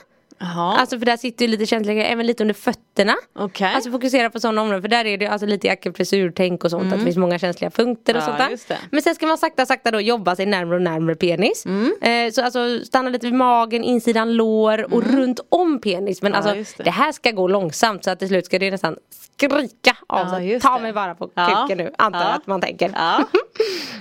Jaha. 0.41 0.77
Alltså 0.77 0.99
för 0.99 1.05
där 1.05 1.17
sitter 1.17 1.45
ju 1.45 1.51
lite 1.51 1.65
känsliga, 1.65 2.05
även 2.05 2.25
lite 2.27 2.43
under 2.43 2.53
fötterna. 2.55 3.13
Okej. 3.35 3.71
Alltså 3.75 3.91
fokusera 3.91 4.29
på 4.29 4.39
sådana 4.39 4.61
områden 4.61 4.81
för 4.81 4.89
där 4.89 5.05
är 5.05 5.17
det 5.17 5.27
alltså 5.27 5.47
lite 5.47 5.71
akupressurtänk 5.71 6.63
och 6.63 6.71
sånt 6.71 6.93
att 6.93 6.99
det 6.99 7.05
finns 7.05 7.17
många 7.17 7.39
känsliga 7.39 7.69
punkter 7.71 8.13
och 8.15 8.21
Ja, 8.21 8.25
sånt 8.25 8.37
där. 8.67 8.77
Men 8.91 9.01
sen 9.01 9.15
ska 9.15 9.27
man 9.27 9.37
sakta 9.37 9.65
sakta 9.65 9.91
då 9.91 10.01
jobba 10.01 10.35
sig 10.35 10.45
närmare 10.45 10.75
och 10.75 10.81
närmare 10.81 11.15
penis. 11.15 11.65
Eh, 12.01 12.31
så 12.31 12.41
alltså 12.45 12.79
stanna 12.85 13.09
lite 13.09 13.25
vid 13.25 13.33
magen, 13.35 13.83
insidan 13.83 14.33
lår 14.33 14.93
och 14.93 15.03
runt 15.03 15.39
om 15.49 15.81
penis. 15.81 16.21
Men 16.21 16.31
Ja, 16.31 16.37
alltså 16.37 16.53
det. 16.77 16.83
det. 16.83 16.91
här 16.91 17.11
ska 17.11 17.31
gå 17.31 17.47
långsamt 17.47 18.03
så 18.03 18.09
att 18.11 18.19
till 18.19 18.27
slut 18.27 18.45
ska 18.45 18.59
det 18.59 18.71
nästan 18.71 18.95
skrika 19.37 19.97
av 20.07 20.19
Ja, 20.27 20.29
sig. 20.29 20.59
Ta 20.59 20.79
mig 20.79 20.93
bara 20.93 21.15
på 21.15 21.29
Ja. 21.33 21.65
kuken 21.67 21.77
nu, 21.85 21.91
antar 21.97 22.19
jag 22.19 22.29
Ja. 22.29 22.33
att 22.33 22.47
man 22.47 22.61
tänker. 22.61 22.91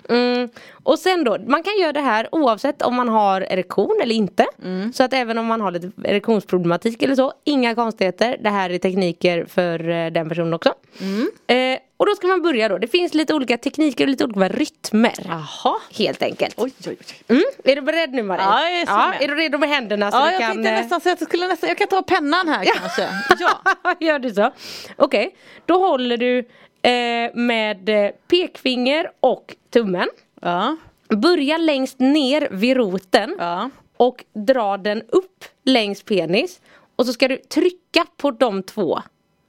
Mm. 0.08 0.48
Och 0.82 0.98
sen 0.98 1.24
då, 1.24 1.38
man 1.46 1.62
kan 1.62 1.78
göra 1.80 1.92
det 1.92 2.00
här 2.00 2.28
oavsett 2.32 2.82
om 2.82 2.94
man 2.94 3.08
har 3.08 3.40
erektion 3.40 4.00
eller 4.02 4.14
inte. 4.14 4.46
Mm. 4.64 4.92
Så 4.92 5.02
att 5.02 5.12
även 5.12 5.38
om 5.38 5.46
man 5.46 5.60
har 5.60 5.70
lite 5.70 5.90
erektionsproblematik 6.30 7.02
eller 7.02 7.14
så, 7.14 7.32
inga 7.44 7.74
konstigheter. 7.74 8.36
Det 8.40 8.50
här 8.50 8.70
är 8.70 8.78
tekniker 8.78 9.44
för 9.44 9.88
eh, 9.88 10.10
den 10.10 10.28
personen 10.28 10.54
också. 10.54 10.74
Mm. 11.00 11.30
Eh, 11.46 11.78
och 11.96 12.06
då 12.06 12.14
ska 12.14 12.26
man 12.26 12.42
börja 12.42 12.68
då, 12.68 12.78
det 12.78 12.86
finns 12.88 13.14
lite 13.14 13.34
olika 13.34 13.56
tekniker 13.58 14.04
och 14.04 14.08
lite 14.10 14.24
olika 14.24 14.48
rytmer. 14.48 15.14
Jaha. 15.24 15.76
Helt 15.98 16.22
enkelt. 16.22 16.54
Oj, 16.56 16.72
oj, 16.86 16.96
oj. 17.00 17.06
Mm. 17.28 17.42
Är 17.64 17.76
du 17.76 17.82
beredd 17.82 18.12
nu 18.12 18.22
Marie? 18.22 18.42
Ja, 18.44 18.68
jag 18.68 18.80
är 18.80 18.86
så 18.86 18.92
med. 19.10 19.22
Är 19.22 19.28
du 19.28 19.34
redo 19.34 19.58
med 19.58 19.68
händerna? 19.68 20.10
Så 20.10 20.16
Ja, 20.16 20.30
jag 20.30 20.40
kan, 20.40 20.52
tänkte 20.52 20.70
eh, 20.70 20.76
nästan 20.80 20.96
att 20.96 21.04
jag 21.06 21.22
skulle 21.22 21.46
nästan, 21.46 21.68
jag 21.68 21.78
kan 21.78 21.88
ta 21.88 22.02
pennan 22.02 22.48
här 22.48 22.64
kanske. 22.64 23.08
Ja. 23.38 23.94
Gör 24.00 24.18
du 24.18 24.30
så? 24.30 24.52
Okej, 24.96 25.34
då 25.66 25.78
håller 25.86 26.16
du 26.16 26.38
eh, 26.82 27.34
med 27.34 27.88
eh, 27.88 28.10
pekfinger 28.30 29.10
och 29.20 29.54
tummen. 29.72 30.08
Ja. 30.42 30.76
Börja 31.08 31.56
längst 31.56 31.98
ner 31.98 32.48
vid 32.50 32.76
roten 32.76 33.36
Ja. 33.38 33.70
och 33.96 34.24
dra 34.34 34.76
den 34.76 35.02
upp 35.08 35.44
längs 35.70 36.02
penis. 36.02 36.60
Och 36.96 37.06
så 37.06 37.12
ska 37.12 37.28
du 37.28 37.36
trycka 37.36 38.06
på 38.16 38.30
de 38.30 38.62
två 38.62 39.00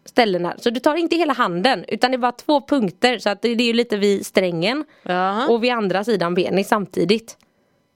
ställena. 0.06 0.56
Så 0.58 0.70
du 0.70 0.80
tar 0.80 0.96
inte 0.96 1.16
hela 1.16 1.34
handen 1.34 1.86
utan 1.88 2.12
det 2.12 2.16
är 2.16 2.20
bara 2.20 2.32
två 2.32 2.62
punkter 2.62 3.20
så 3.20 3.30
att 3.30 3.42
det, 3.42 3.50
är 3.50 3.56
ju 3.56 3.74
lite 3.74 3.98
vid 3.98 4.25
strängen 4.25 4.86
Jaha. 5.04 5.48
och 5.48 5.63
vid 5.63 5.72
andra 5.72 6.04
sidan 6.04 6.36
penis 6.36 6.68
samtidigt. 6.68 7.38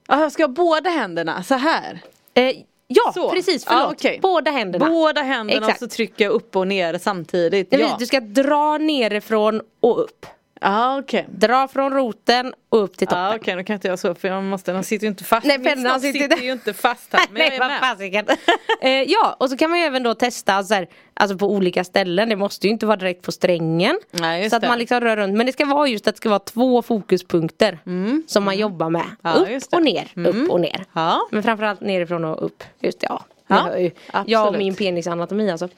Ja, 0.07 0.21
jag 0.21 0.31
ska 0.31 0.43
ha 0.43 0.47
båda 0.47 0.89
händerna 0.89 1.43
så 1.43 1.55
här. 1.55 1.99
Eh, 2.33 2.51
ja 2.87 3.11
Så. 3.13 3.29
precis, 3.29 3.65
förlåt. 3.65 3.91
okej. 3.93 4.19
Båda 4.21 4.51
händerna. 4.51 4.85
Båda 4.89 5.21
händerna 5.21 5.59
Exakt. 5.67 5.81
och 5.81 5.89
så 5.91 5.95
trycker 5.95 6.25
jag 6.25 6.31
upp 6.33 6.55
och 6.55 6.67
ner 6.67 6.97
samtidigt. 6.97 7.71
Nej, 7.71 7.81
Ja, 7.81 7.95
Du 7.99 8.05
ska 8.05 8.19
dra 8.19 8.77
nerifrån 8.77 9.61
och 9.79 10.03
upp. 10.03 10.25
Ja 10.65 10.99
okej. 10.99 11.25
Dra 11.29 11.67
från 11.67 11.93
roten 11.93 12.53
och 12.69 12.83
upp 12.83 12.97
till 12.97 13.07
toppen. 13.07 13.23
Ja 13.23 13.35
okej, 13.35 13.55
då 13.55 13.63
kan 13.63 13.73
inte 13.73 13.87
jag 13.87 13.99
så 13.99 14.15
för 14.15 14.27
jag 14.27 14.43
måste, 14.43 14.71
den 14.71 14.83
sitter 14.83 15.05
ju 15.05 15.09
inte 15.09 15.23
fast. 15.23 15.47
Nej, 15.47 15.63
pennan 15.63 16.01
sitter 16.01 16.19
sitter 16.19 16.37
ju 16.37 16.51
inte 16.51 16.73
fast 16.73 17.13
här. 17.13 17.25
Men 17.31 17.41
jag 17.41 17.49
Nej 17.49 17.55
är 17.55 17.59
vad 17.59 17.69
med. 17.69 18.29
eh, 18.81 19.11
ja 19.11 19.35
och 19.39 19.49
så 19.49 19.57
kan 19.57 19.69
man 19.69 19.79
ju 19.79 19.85
även 19.85 20.03
då 20.03 20.13
testa 20.13 20.63
så 20.63 20.73
här, 20.73 20.87
alltså 21.13 21.37
på 21.37 21.51
olika 21.51 21.83
ställen. 21.83 22.29
Det 22.29 22.35
måste 22.35 22.67
ju 22.67 22.73
inte 22.73 22.85
vara 22.85 22.97
direkt 22.97 23.21
på 23.21 23.31
strängen. 23.31 23.99
Nej, 24.11 24.49
så 24.49 24.55
att 24.55 24.61
det. 24.61 24.67
man 24.67 24.79
liksom 24.79 24.99
rör 24.99 25.17
runt. 25.17 25.37
Men 25.37 25.45
det 25.45 25.51
ska 25.51 25.65
vara 25.65 25.87
just 25.87 26.07
att 26.07 26.15
det 26.15 26.17
ska 26.17 26.29
vara 26.29 26.39
två 26.39 26.81
fokuspunkter. 26.81 27.79
Som 28.27 28.43
man 28.43 28.57
jobbar 28.57 28.89
med. 28.89 29.05
Ja, 29.21 29.33
upp 29.33 29.73
och 29.73 29.83
ner, 29.83 30.11
upp 30.15 30.49
och 30.49 30.61
ner. 30.61 30.85
Ja. 30.93 31.27
Men 31.31 31.43
framförallt 31.43 31.81
nerifrån 31.81 32.25
och 32.25 32.45
upp. 32.45 32.63
Just 32.79 32.99
det, 32.99 33.07
ja. 33.09 33.23
Ja. 33.47 34.23
Jag 34.25 34.47
och 34.47 34.57
min 34.57 34.75
penisanatomi 34.75 35.51
alltså. 35.51 35.69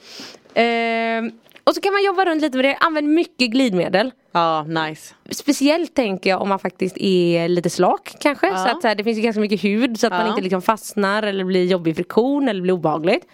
Ehm, 0.54 1.32
och 1.68 1.74
så 1.74 1.80
kan 1.80 1.92
man 1.92 2.04
jobba 2.04 2.24
runt 2.24 2.42
lite 2.42 2.56
med 2.56 2.64
det. 2.64 2.76
Använd 2.80 3.08
mycket 3.08 3.50
glidmedel. 3.50 4.12
Ja, 4.32 4.62
nice. 4.62 5.14
Speciellt 5.30 5.94
tänker 5.94 6.30
jag 6.30 6.42
om 6.42 6.48
man 6.48 6.58
faktiskt 6.58 6.96
är 6.98 7.48
lite 7.48 7.70
slak 7.70 8.14
kanske. 8.20 8.46
Ja. 8.46 8.56
Så 8.56 8.68
att 8.70 8.82
så 8.82 8.88
här, 8.88 8.94
det 8.94 9.04
finns 9.04 9.18
ju 9.18 9.22
ganska 9.22 9.40
mycket 9.40 9.64
hud 9.64 10.00
så 10.00 10.06
att 10.06 10.12
man 10.12 10.20
Ja. 10.20 10.28
inte 10.28 10.42
liksom 10.42 10.62
fastnar 10.62 11.22
eller 11.22 11.44
blir 11.44 11.64
jobbig 11.64 11.96
friktion 11.96 12.48
eller 12.48 12.62
blir 12.62 12.72
obehagligt. 12.72 13.26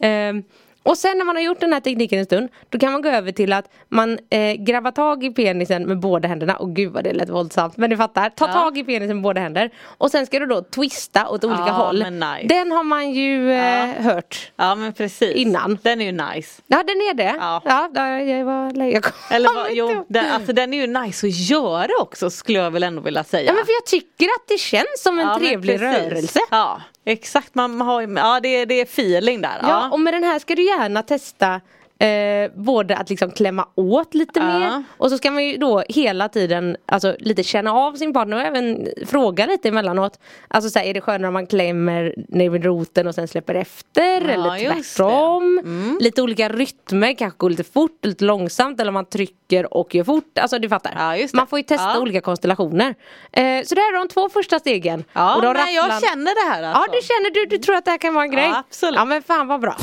Ehm, 0.00 0.42
och 0.86 0.98
sen 0.98 1.18
när 1.18 1.24
man 1.24 1.36
har 1.36 1.42
gjort 1.42 1.60
den 1.60 1.72
här 1.72 1.80
tekniken 1.80 2.18
en 2.18 2.24
stund 2.24 2.48
Då 2.68 2.78
kan 2.78 2.92
man 2.92 3.02
gå 3.02 3.08
över 3.08 3.32
till 3.32 3.52
att 3.52 3.64
man 3.88 4.18
eh, 4.30 4.52
grabbar 4.54 4.90
tag 4.90 5.24
i 5.24 5.30
penisen 5.30 5.82
med 5.82 5.98
båda 6.00 6.28
händerna 6.28 6.56
Och 6.56 6.76
gud 6.76 6.92
vad 6.92 7.04
det 7.04 7.12
lät 7.12 7.28
våldsamt 7.28 7.76
men 7.76 7.90
du 7.90 7.96
fattar 7.96 8.30
Ta 8.30 8.46
Ja. 8.46 8.52
tag 8.52 8.78
i 8.78 8.84
penisen 8.84 9.16
med 9.16 9.22
båda 9.22 9.40
händer 9.40 9.70
Och 9.98 10.10
sen 10.10 10.26
ska 10.26 10.38
du 10.38 10.46
då 10.46 10.62
twista 10.62 11.28
åt 11.28 11.44
olika 11.44 11.62
Ja, 11.66 11.72
håll 11.72 11.98
nice. 11.98 12.46
Den 12.48 12.72
har 12.72 12.82
man 12.84 13.10
ju 13.10 13.50
eh, 13.52 13.56
Ja. 13.58 14.02
hört 14.02 14.52
Ja 14.56 14.74
men 14.74 14.92
precis. 14.92 15.34
Innan. 15.36 15.78
Den 15.82 16.00
är 16.00 16.04
ju 16.04 16.12
nice. 16.12 16.62
Ja 16.66 16.76
den 16.86 16.96
är 16.96 17.14
det 17.14 17.34
Ja. 17.40 17.62
Ja, 17.64 18.18
jag 18.20 18.44
var 18.44 18.84
jag 18.84 19.02
kom- 19.02 19.12
Eller 19.30 19.54
vad, 19.54 19.66
jo, 19.72 20.04
den, 20.08 20.30
alltså 20.30 20.52
den 20.52 20.74
är 20.74 20.78
ju 20.78 20.86
nice 20.86 21.26
att 21.26 21.32
göra 21.50 21.88
också 22.00 22.30
skulle 22.30 22.58
jag 22.58 22.70
väl 22.70 22.82
ändå 22.82 23.02
vilja 23.02 23.24
säga. 23.24 23.46
Ja 23.46 23.52
men 23.52 23.64
för 23.66 23.72
jag 23.72 23.86
tycker 23.86 24.26
att 24.26 24.48
det 24.48 24.58
känns 24.58 25.02
som 25.02 25.18
en 25.18 25.38
trevlig 25.38 25.82
rörelse 25.82 26.40
Ja, 26.50 26.80
exakt. 27.06 27.54
Man 27.54 27.80
har 27.80 28.02
ja 28.02 28.40
det, 28.40 28.48
är- 28.48 28.66
det 28.66 28.80
är 28.80 28.84
feeling 28.84 29.40
där. 29.40 29.58
Ja, 29.62 29.68
Ja, 29.68 29.88
och 29.92 30.00
med 30.00 30.14
den 30.14 30.24
här 30.24 30.38
ska 30.38 30.54
du 30.54 30.62
gärna 30.62 31.02
testa 31.02 31.60
eh, 31.98 32.50
både 32.54 32.96
att 32.96 33.10
liksom 33.10 33.30
klämma 33.30 33.68
åt 33.74 34.14
lite 34.14 34.40
Ja. 34.40 34.58
mer 34.58 34.84
och 34.98 35.10
så 35.10 35.16
ska 35.18 35.30
man 35.30 35.44
ju 35.44 35.56
då 35.56 35.84
hela 35.88 36.28
tiden 36.28 36.76
alltså, 36.86 37.16
lite 37.18 37.42
känna 37.42 37.72
av 37.72 37.92
sin 37.94 38.12
partner 38.12 38.36
och 38.36 38.42
även 38.42 38.88
fråga 39.06 39.46
lite 39.46 39.68
emellanåt. 39.68 40.18
Alltså 40.48 40.70
så 40.70 40.78
här, 40.78 40.86
är 40.86 40.94
det 40.94 41.00
skönare 41.00 41.28
om 41.28 41.32
man 41.34 41.46
klämmer 41.46 42.14
ner 42.28 42.50
vid 42.50 42.64
roten 42.64 43.06
och 43.06 43.14
sen 43.14 43.28
släpper 43.28 43.54
efter 43.54 44.20
Ja, 44.20 44.30
eller 44.30 44.50
det. 44.58 44.64
Mm. 44.66 44.82
tvärtom. 44.82 45.98
Lite 46.00 46.22
olika 46.22 46.48
rytmer, 46.48 47.14
kanske 47.14 47.36
går 47.38 47.50
lite 47.50 47.64
fort, 47.64 48.04
lite 48.04 48.24
långsamt 48.24 48.80
eller 48.80 48.92
man 48.92 49.04
trycker 49.06 49.74
och 49.74 49.94
gör 49.94 50.04
fort. 50.04 50.38
Alltså 50.38 50.58
du 50.58 50.68
fattar. 50.68 51.16
Ja. 51.20 51.28
Man 51.34 51.46
får 51.46 51.58
ju 51.58 51.62
testa 51.62 51.84
Ja. 51.94 52.00
olika 52.00 52.20
konstellationer. 52.20 52.94
Eh, 53.32 53.62
så 53.64 53.74
det 53.74 53.80
här 53.80 53.94
är 53.94 53.98
de 53.98 54.08
två 54.08 54.28
första 54.28 54.58
stegen. 54.58 55.04
ja 55.12 55.36
och 55.36 55.42
då 55.42 55.52
nej, 55.52 55.74
jag 55.74 55.84
rafflar- 55.90 56.08
känner 56.08 56.46
det 56.48 56.54
här 56.54 56.62
alltså. 56.62 56.80
Ja 56.92 56.98
du 57.00 57.06
känner, 57.06 57.30
du, 57.34 57.56
du 57.56 57.62
tror 57.62 57.76
att 57.76 57.84
det 57.84 57.90
här 57.90 57.98
kan 57.98 58.14
vara 58.14 58.24
en 58.24 58.30
grej? 58.30 58.52
Absolut. 58.54 58.94
Ja 58.96 59.04
men 59.04 59.22
fan 59.22 59.46
vad 59.46 59.60
bra. 59.60 59.76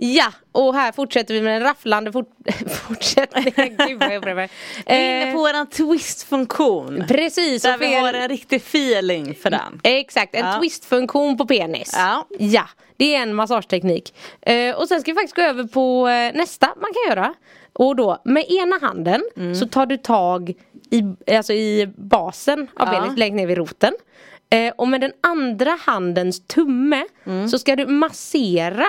Ja, 0.00 0.32
och 0.52 0.74
här 0.74 0.92
fortsätter 0.92 1.34
vi 1.34 1.40
med 1.42 1.56
en 1.56 1.62
rafflande 1.62 2.12
fort 2.12 2.30
fortsättning. 2.86 3.44
Gud 3.88 4.00
vad 4.00 4.08
jag 4.12 4.16
upprepar. 4.16 4.48
Vi 4.86 4.92
är 4.94 5.22
inne 5.22 5.32
på 5.32 5.38
våran 5.38 5.66
twist-funktion. 5.66 7.04
Precis, 7.08 7.62
Där 7.62 7.78
vi 7.78 7.94
har 7.94 8.12
en 8.14 8.28
riktig 8.28 8.56
feeling 8.56 9.34
för 9.34 9.50
den. 9.50 9.80
Exakt, 9.82 10.34
en 10.34 10.46
Ja. 10.46 10.58
twistfunktion 10.60 11.36
på 11.36 11.46
penis. 11.46 11.90
Ja. 11.96 12.26
ja, 12.38 12.64
det 12.96 13.14
är 13.14 13.22
en 13.22 13.34
massageteknik. 13.34 14.14
Eh, 14.42 14.76
och 14.76 14.88
sen 14.88 15.00
ska 15.00 15.10
vi 15.12 15.14
faktiskt 15.14 15.36
gå 15.36 15.42
över 15.42 15.64
på 15.64 16.08
eh, 16.08 16.32
nästa 16.34 16.66
man 16.66 16.90
kan 16.94 17.16
göra. 17.16 17.34
Och 17.72 17.96
då 17.96 18.20
med 18.24 18.44
ena 18.50 18.78
handen 18.82 19.22
Mm. 19.36 19.54
så 19.54 19.66
tar 19.68 19.86
du 19.86 19.96
tag 19.96 20.54
i, 20.90 21.02
alltså 21.36 21.52
i 21.52 21.88
basen 21.96 22.68
av 22.76 22.88
Ja. 22.92 23.00
penis 23.00 23.18
längst 23.18 23.34
ner 23.36 23.46
vid 23.46 23.56
roten. 23.58 23.92
Eh, 24.50 24.72
och 24.76 24.88
med 24.88 25.00
den 25.00 25.12
andra 25.20 25.78
handens 25.86 26.46
tumme 26.46 27.04
Mm. 27.26 27.48
så 27.48 27.58
ska 27.58 27.76
du 27.76 27.86
massera 27.86 28.86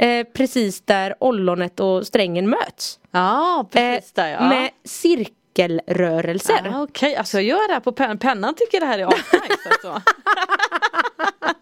eh, 0.00 0.24
precis 0.32 0.80
där 0.80 1.14
ollonet 1.20 1.80
och 1.80 2.06
strängen 2.06 2.50
möts. 2.50 2.98
Ja, 3.10 3.68
precis 3.70 4.12
där 4.12 4.28
ja. 4.28 4.38
Eh, 4.38 4.48
Med 4.48 4.70
cirkelrörelser. 4.84 6.60
Ja, 6.64 6.82
Okej, 6.82 7.16
alltså 7.16 7.36
jag 7.36 7.44
gör 7.44 7.68
det 7.68 7.74
här 7.74 7.80
på 7.80 7.92
pennan. 7.92 8.18
Pennan 8.18 8.54
tycker 8.54 8.80
det 8.80 8.86
här 8.86 8.98
är 8.98 9.06
asnice 9.06 9.68
alltså. 9.70 10.02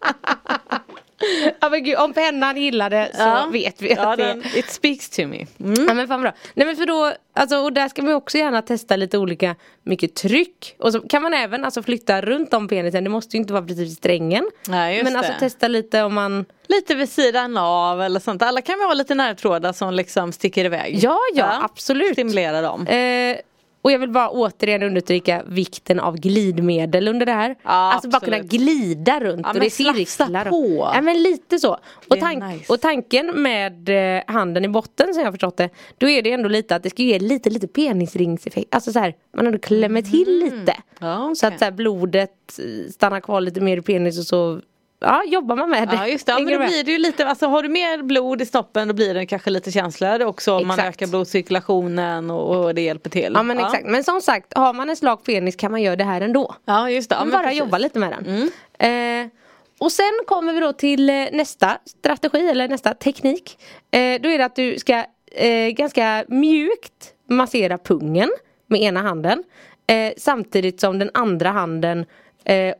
Ja 1.60 1.68
men 1.68 1.84
gud, 1.84 1.96
om 1.96 2.12
pennan 2.12 2.56
gillar 2.56 2.90
det 2.90 3.10
så 3.14 3.50
vet 3.50 3.82
vi 3.82 3.92
att 3.92 3.98
ja, 3.98 4.16
det 4.16 4.24
den, 4.24 4.42
It 4.54 4.70
speaks 4.70 5.10
to 5.10 5.26
me. 5.26 5.46
Mm. 5.60 5.86
Ja 5.88 5.94
men 5.94 6.08
fan 6.08 6.20
bra. 6.20 6.32
Nej 6.54 6.66
men 6.66 6.76
för 6.76 6.86
då, 6.86 7.12
alltså, 7.32 7.56
och 7.56 7.72
där 7.72 7.88
ska 7.88 8.02
man 8.02 8.14
också 8.14 8.38
gärna 8.38 8.62
testa 8.62 8.96
lite 8.96 9.18
olika 9.18 9.56
mycket 9.82 10.14
tryck. 10.14 10.76
Och 10.78 10.92
så 10.92 11.00
kan 11.00 11.22
man 11.22 11.34
även 11.34 11.64
alltså 11.64 11.82
flytta 11.82 12.20
runt 12.20 12.54
om 12.54 12.68
penisen, 12.68 13.04
det 13.04 13.10
måste 13.10 13.36
ju 13.36 13.40
inte 13.40 13.52
vara 13.52 13.64
precis 13.64 13.96
strängen. 13.96 14.50
Nej, 14.68 14.94
just 14.94 15.04
men 15.04 15.16
alltså 15.16 15.32
det. 15.32 15.38
testa 15.38 15.68
lite 15.68 16.02
om 16.02 16.14
man 16.14 16.44
Lite 16.70 16.94
vid 16.94 17.08
sidan 17.08 17.56
av 17.56 18.02
eller 18.02 18.20
sånt. 18.20 18.42
Alla 18.42 18.60
kan 18.60 18.78
vi 18.78 18.84
ha 18.84 18.94
lite 18.94 19.14
nervtrådar 19.14 19.72
som 19.72 19.94
liksom 19.94 20.32
sticker 20.32 20.64
iväg. 20.64 20.98
Ja 21.02 21.18
ja, 21.34 21.62
absolut. 21.62 22.12
Stimulera 22.12 22.60
dem. 22.60 22.86
Eh, 22.86 23.36
och 23.82 23.92
jag 23.92 23.98
vill 23.98 24.10
bara 24.10 24.30
återigen 24.30 24.82
understryka 24.82 25.42
vikten 25.46 26.00
av 26.00 26.16
glidmedel 26.16 27.08
under 27.08 27.26
det 27.26 27.32
här. 27.32 27.56
Ja, 27.62 27.70
alltså 27.70 28.08
bara 28.08 28.16
absolut. 28.16 28.50
kunna 28.50 28.64
glida 28.64 29.20
runt 29.20 29.40
Ja, 29.46 29.52
och 29.52 29.60
det 29.60 29.70
cirklar. 29.70 30.44
på. 30.44 30.90
Ja 30.94 31.00
men 31.02 31.22
lite 31.22 31.58
så. 31.58 31.78
Och, 32.08 32.16
tank- 32.16 32.52
nice. 32.52 32.72
och 32.72 32.80
tanken 32.80 33.42
med 33.42 33.88
eh, 34.16 34.22
handen 34.26 34.64
i 34.64 34.68
botten 34.68 35.14
som 35.14 35.20
jag 35.20 35.26
har 35.26 35.32
förstått 35.32 35.56
det. 35.56 35.70
Då 35.98 36.08
är 36.08 36.22
det 36.22 36.32
ändå 36.32 36.48
lite 36.48 36.76
att 36.76 36.82
det 36.82 36.90
ska 36.90 37.02
ge 37.02 37.18
lite 37.18 37.50
lite 37.50 37.68
penisringseffekt. 37.68 38.74
Alltså 38.74 38.92
så 38.92 38.98
här, 38.98 39.14
man 39.36 39.46
ändå 39.46 39.58
klämmer 39.58 40.02
till 40.02 40.38
lite. 40.38 40.72
Mm. 40.72 40.82
Ja, 41.00 41.24
okej. 41.24 41.36
Så 41.36 41.46
att 41.46 41.58
så 41.58 41.64
här, 41.64 41.72
blodet 41.72 42.58
eh, 42.58 42.90
stannar 42.92 43.20
kvar 43.20 43.40
lite 43.40 43.60
mer 43.60 43.76
i 43.76 43.82
penis 43.82 44.18
och 44.18 44.24
så 44.24 44.60
Ja, 45.00 45.22
jobbar 45.26 45.56
man 45.56 45.70
med 45.70 45.88
det. 45.88 45.94
Ja 45.94 46.06
just 46.06 46.26
det, 46.26 46.32
ja, 46.32 46.38
men 46.38 46.52
då 46.52 46.66
blir 46.66 46.84
det 46.84 46.92
ju 46.92 46.98
lite, 46.98 47.26
alltså 47.26 47.46
har 47.46 47.62
du 47.62 47.68
mer 47.68 48.02
blod 48.02 48.42
i 48.42 48.46
snoppen 48.46 48.88
då 48.88 48.94
blir 48.94 49.14
det 49.14 49.26
kanske 49.26 49.50
lite 49.50 49.70
känsligare 49.70 50.24
också 50.24 50.52
om 50.54 50.66
man 50.66 50.80
ökar 50.80 51.06
blodcirkulationen 51.06 52.30
och, 52.30 52.64
och 52.64 52.74
det 52.74 52.80
hjälper 52.80 53.10
till. 53.10 53.32
Ja 53.34 53.42
men 53.42 53.58
exakt, 53.58 53.86
men 53.86 54.04
som 54.04 54.20
sagt 54.20 54.56
har 54.56 54.72
man 54.72 54.90
en 54.90 54.96
slak 54.96 55.24
penis 55.24 55.56
kan 55.56 55.70
man 55.70 55.82
göra 55.82 55.96
det 55.96 56.04
här 56.04 56.20
ändå. 56.20 56.54
Ja 56.64 56.90
just 56.90 57.10
det. 57.10 57.16
Ja, 57.16 57.24
Men 57.24 57.32
bara 57.32 57.42
precis. 57.42 57.58
jobba 57.58 57.78
lite 57.78 57.98
med 57.98 58.10
den. 58.10 58.50
Eh, 58.78 59.30
och 59.78 59.92
sen 59.92 60.12
kommer 60.26 60.52
vi 60.52 60.60
då 60.60 60.72
till 60.72 61.10
eh, 61.10 61.26
nästa 61.32 61.78
strategi 61.84 62.48
eller 62.48 62.68
nästa 62.68 62.94
teknik. 62.94 63.58
Eh, 63.90 64.20
då 64.20 64.28
är 64.28 64.38
det 64.38 64.44
att 64.44 64.56
du 64.56 64.78
ska 64.78 65.04
eh, 65.32 65.68
ganska 65.68 66.24
mjukt 66.28 67.14
massera 67.28 67.78
pungen 67.78 68.30
med 68.66 68.82
ena 68.82 69.02
handen. 69.02 69.44
Eh, 69.86 70.12
samtidigt 70.16 70.80
som 70.80 70.98
den 70.98 71.10
andra 71.14 71.50
handen 71.50 72.06
eh, 72.44 72.74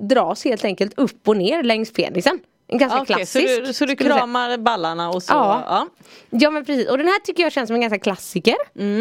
dras 0.00 0.44
helt 0.44 0.64
enkelt 0.64 0.92
upp 0.98 1.28
och 1.28 1.36
ner 1.36 1.62
längs 1.62 1.92
penisen. 1.92 2.40
En 2.70 2.78
ganska 2.78 3.00
Okej, 3.00 3.16
klassisk. 3.16 3.54
så 3.56 3.60
du, 3.60 3.72
så 3.72 3.84
du 3.86 3.96
kramar 3.96 4.58
ballarna 4.58 5.10
och 5.10 5.22
så? 5.22 5.32
Ja. 5.32 5.62
ja. 5.66 5.88
Ja 6.30 6.50
men 6.50 6.64
precis, 6.64 6.88
och 6.90 6.98
den 6.98 7.06
här 7.06 7.20
tycker 7.20 7.42
jag 7.42 7.52
känns 7.52 7.66
som 7.68 7.74
en 7.74 7.80
ganska 7.80 7.98
klassiker 7.98 8.54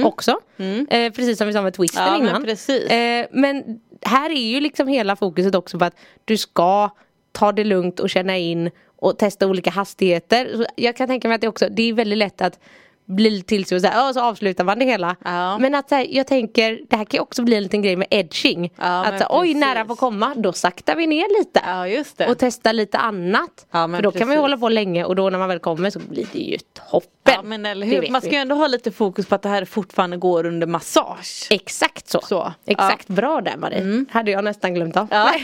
också. 0.06 0.40
Eh, 0.90 1.12
precis 1.14 1.38
som 1.38 1.48
vi 1.48 1.54
sa 1.54 1.62
med 1.62 1.74
twisten 1.74 2.04
Mm. 2.04 2.14
Ja, 2.14 2.20
men 2.20 2.30
innan. 2.30 2.44
precis. 2.44 2.84
Eh, 2.84 3.26
men 3.32 3.80
här 4.02 4.30
är 4.30 4.48
ju 4.54 4.60
liksom 4.60 4.88
hela 4.88 5.16
fokuset 5.16 5.56
också 5.56 5.80
på 5.80 5.86
att 5.86 5.96
du 6.26 6.38
ska 6.38 6.90
ta 7.32 7.52
det 7.52 7.64
lugnt 7.64 8.00
och 8.00 8.10
känna 8.10 8.38
in 8.38 8.72
och 8.96 9.18
testa 9.18 9.48
olika 9.48 9.70
hastigheter. 9.70 10.66
Jag 10.76 10.96
kan 10.96 11.08
tänka 11.08 11.28
mig 11.28 11.36
att 11.36 11.42
det 11.42 11.48
också, 11.48 11.68
det 11.70 11.90
är 11.90 11.94
väldigt 11.94 12.18
lätt 12.18 12.42
att 12.42 12.60
bli 13.08 13.42
till 13.42 13.62
och 13.62 13.68
så, 13.68 13.88
här, 13.88 14.08
"Åh", 14.08 14.12
så 14.12 14.22
avslutar 14.22 14.64
man 14.64 14.80
det 14.80 14.86
hela. 14.86 15.16
Ja. 15.26 15.58
Men 15.58 15.76
att 15.76 15.90
så 15.90 15.96
här, 15.96 16.08
jag 16.10 16.28
tänker, 16.28 16.80
det 16.90 16.96
här 16.96 17.06
kan 17.06 17.18
ju 17.18 17.22
också 17.22 17.44
bli 17.44 17.56
en 17.56 17.64
liten 17.64 17.82
grej 17.82 17.96
med 17.96 18.08
edging. 18.12 18.74
Ja, 18.78 19.06
att 19.06 19.20
så, 19.20 19.26
oj 19.30 19.48
precis. 19.48 19.60
nära 19.60 19.86
på 19.86 19.96
komma, 19.96 20.34
då 20.36 20.54
saktar 20.54 20.96
vi 20.96 21.08
ner 21.08 21.40
lite. 21.40 21.62
Ja 21.66 21.88
just 21.88 22.18
det. 22.18 22.28
Och 22.28 22.38
testa 22.38 22.72
lite 22.72 22.98
annat. 22.98 23.68
För 23.72 23.88
då 23.88 23.88
kan 23.88 24.00
man 24.02 24.02
ju 24.02 24.12
precis. 24.12 24.38
hålla 24.38 24.58
på 24.58 24.70
länge 24.70 25.04
och 25.06 25.16
då 25.16 25.30
när 25.30 25.40
man 25.40 25.50
väl 25.50 25.60
kommer 25.60 25.90
så 25.90 26.00
blir 26.00 26.28
det 26.34 26.40
ju 26.40 26.58
toppen. 26.92 27.48
men 27.50 27.66
eller 27.66 27.86
hur, 27.86 28.12
man 28.12 28.22
ska 28.22 28.30
vi. 28.30 28.36
ju 28.36 28.42
ändå 28.42 28.56
ha 28.56 28.68
lite 28.68 28.92
fokus 28.92 29.26
på 29.26 29.36
att 29.36 29.42
det 29.42 29.50
här 29.50 29.66
fortfarande 29.66 30.18
går 30.18 30.46
under 30.46 30.68
massage. 30.68 31.48
Exakt 31.50 32.10
så. 32.10 32.22
Så, 32.22 32.54
Exakt 32.66 33.08
bra 33.08 33.42
där 33.42 33.58
Marie. 33.58 34.06
Hade 34.12 34.32
jag 34.32 34.44
nästan 34.44 34.74
glömt 34.74 34.98
av. 34.98 35.08
Ja. 35.12 35.34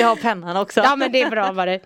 Jag 0.00 0.06
har 0.06 0.16
pennan 0.16 0.56
också. 0.56 0.80
Ja 0.80 0.96
men 0.96 1.12
det 1.12 1.22
är 1.22 1.30
bra 1.30 1.52
Marie. 1.52 1.80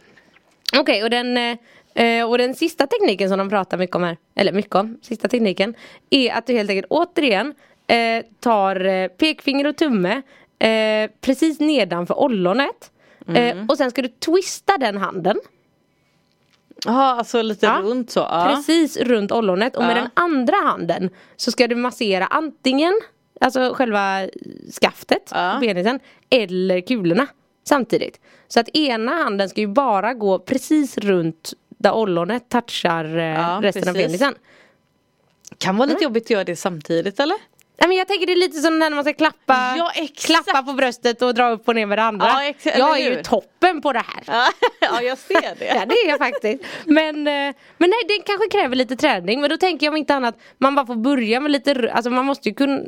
Okej 0.78 1.02
och 1.04 1.10
den 1.10 1.58
eh, 1.96 2.28
och 2.28 2.38
den 2.38 2.54
sista 2.54 2.86
tekniken 2.86 3.28
som 3.28 3.38
de 3.38 3.48
pratar 3.50 3.78
mycket 3.78 3.96
om 3.96 4.02
här, 4.02 4.16
eller 4.34 4.52
mycket 4.52 4.74
om, 4.74 4.98
sista 5.02 5.28
tekniken 5.28 5.74
är 6.10 6.32
att 6.34 6.46
du 6.46 6.52
helt 6.52 6.70
enkelt 6.70 6.86
återigen 6.90 7.54
eh, 7.86 8.24
tar 8.40 8.84
eh, 8.86 9.08
pekfinger 9.08 9.66
och 9.66 9.76
tumme 9.76 10.22
eh, 10.58 11.10
precis 11.20 11.60
nedanför 11.60 12.18
ollonet 12.20 12.90
eh, 13.34 13.56
och 13.68 13.76
sen 13.76 13.90
ska 13.90 14.02
du 14.02 14.08
twista 14.08 14.78
den 14.78 14.96
handen 14.96 15.36
Ja, 16.84 16.92
alltså 17.18 17.42
lite 17.42 17.66
Ja. 17.66 17.80
runt 17.82 18.10
så. 18.10 18.20
Ja. 18.20 18.46
Precis 18.54 18.96
runt 18.96 19.32
ollonet 19.32 19.76
och 19.76 19.82
med 19.82 19.96
Ja. 19.96 20.00
den 20.00 20.10
andra 20.14 20.56
handen 20.56 21.10
så 21.36 21.50
ska 21.50 21.66
du 21.68 21.74
massera 21.76 22.26
antingen 22.26 23.00
Alltså 23.40 23.72
själva 23.74 24.28
skaftet 24.80 25.30
Ja. 25.34 25.56
på 25.60 25.66
penisen 25.66 26.00
eller 26.30 26.80
kulorna 26.80 27.26
samtidigt. 27.64 28.20
Så 28.48 28.60
att 28.60 28.68
ena 28.76 29.12
handen 29.12 29.48
ska 29.48 29.60
ju 29.60 29.66
bara 29.66 30.14
gå 30.14 30.38
precis 30.38 30.98
runt 30.98 31.52
där 31.78 31.92
ollonet 31.92 32.48
touchar 32.48 33.04
eh, 33.18 33.24
Ja, 33.24 33.58
resten 33.62 33.88
av 33.88 33.92
precis. 33.94 34.06
penisen. 34.06 34.34
Kan 35.58 35.76
vara 35.76 35.88
lite 35.88 36.04
jobbigt 36.04 36.24
att 36.26 36.30
göra 36.30 36.44
det 36.44 36.56
samtidigt 36.56 37.20
eller? 37.20 37.36
Nej 37.78 37.88
men 37.88 37.96
jag 37.96 38.08
tänker 38.08 38.26
det 38.26 38.32
är 38.32 38.36
lite 38.36 38.58
som 38.60 38.78
när 38.78 38.90
man 38.90 39.04
ska 39.04 39.12
klappa, 39.12 39.74
Ja, 39.78 39.90
exakt. 39.94 40.44
klappa 40.44 40.62
på 40.62 40.72
bröstet 40.72 41.22
och 41.22 41.34
dra 41.34 41.50
upp 41.50 41.68
och 41.68 41.74
ner 41.74 41.86
med 41.86 41.98
det 41.98 42.02
andra. 42.02 42.26
Ja, 42.26 42.42
ex- 42.44 42.66
jag 42.66 43.00
är 43.00 43.10
ju 43.10 43.22
toppen 43.22 43.80
på 43.82 43.92
det 43.92 43.98
här. 44.06 44.22
Ja, 44.26 44.46
ja 44.80 45.02
jag 45.02 45.18
ser 45.18 45.54
det. 45.58 45.64
Ja 45.66 45.84
det 45.86 45.94
är 45.94 46.08
jag 46.08 46.18
faktiskt. 46.18 46.64
Men, 46.84 47.16
eh, 47.26 47.54
men 47.78 47.90
nej 47.90 47.98
det 48.08 48.22
kanske 48.26 48.48
kräver 48.58 48.76
lite 48.76 48.96
träning. 48.96 49.40
Men 49.40 49.50
då 49.50 49.56
tänker 49.56 49.86
jag 49.86 49.92
om 49.92 49.96
inte 49.96 50.14
annat 50.14 50.38
man 50.58 50.74
bara 50.74 50.86
får 50.86 50.94
börja 50.96 51.40
med 51.40 51.52
lite, 51.52 51.92
alltså 51.94 52.10
man 52.10 52.24
måste 52.24 52.48
ju 52.48 52.54
kunna 52.54 52.80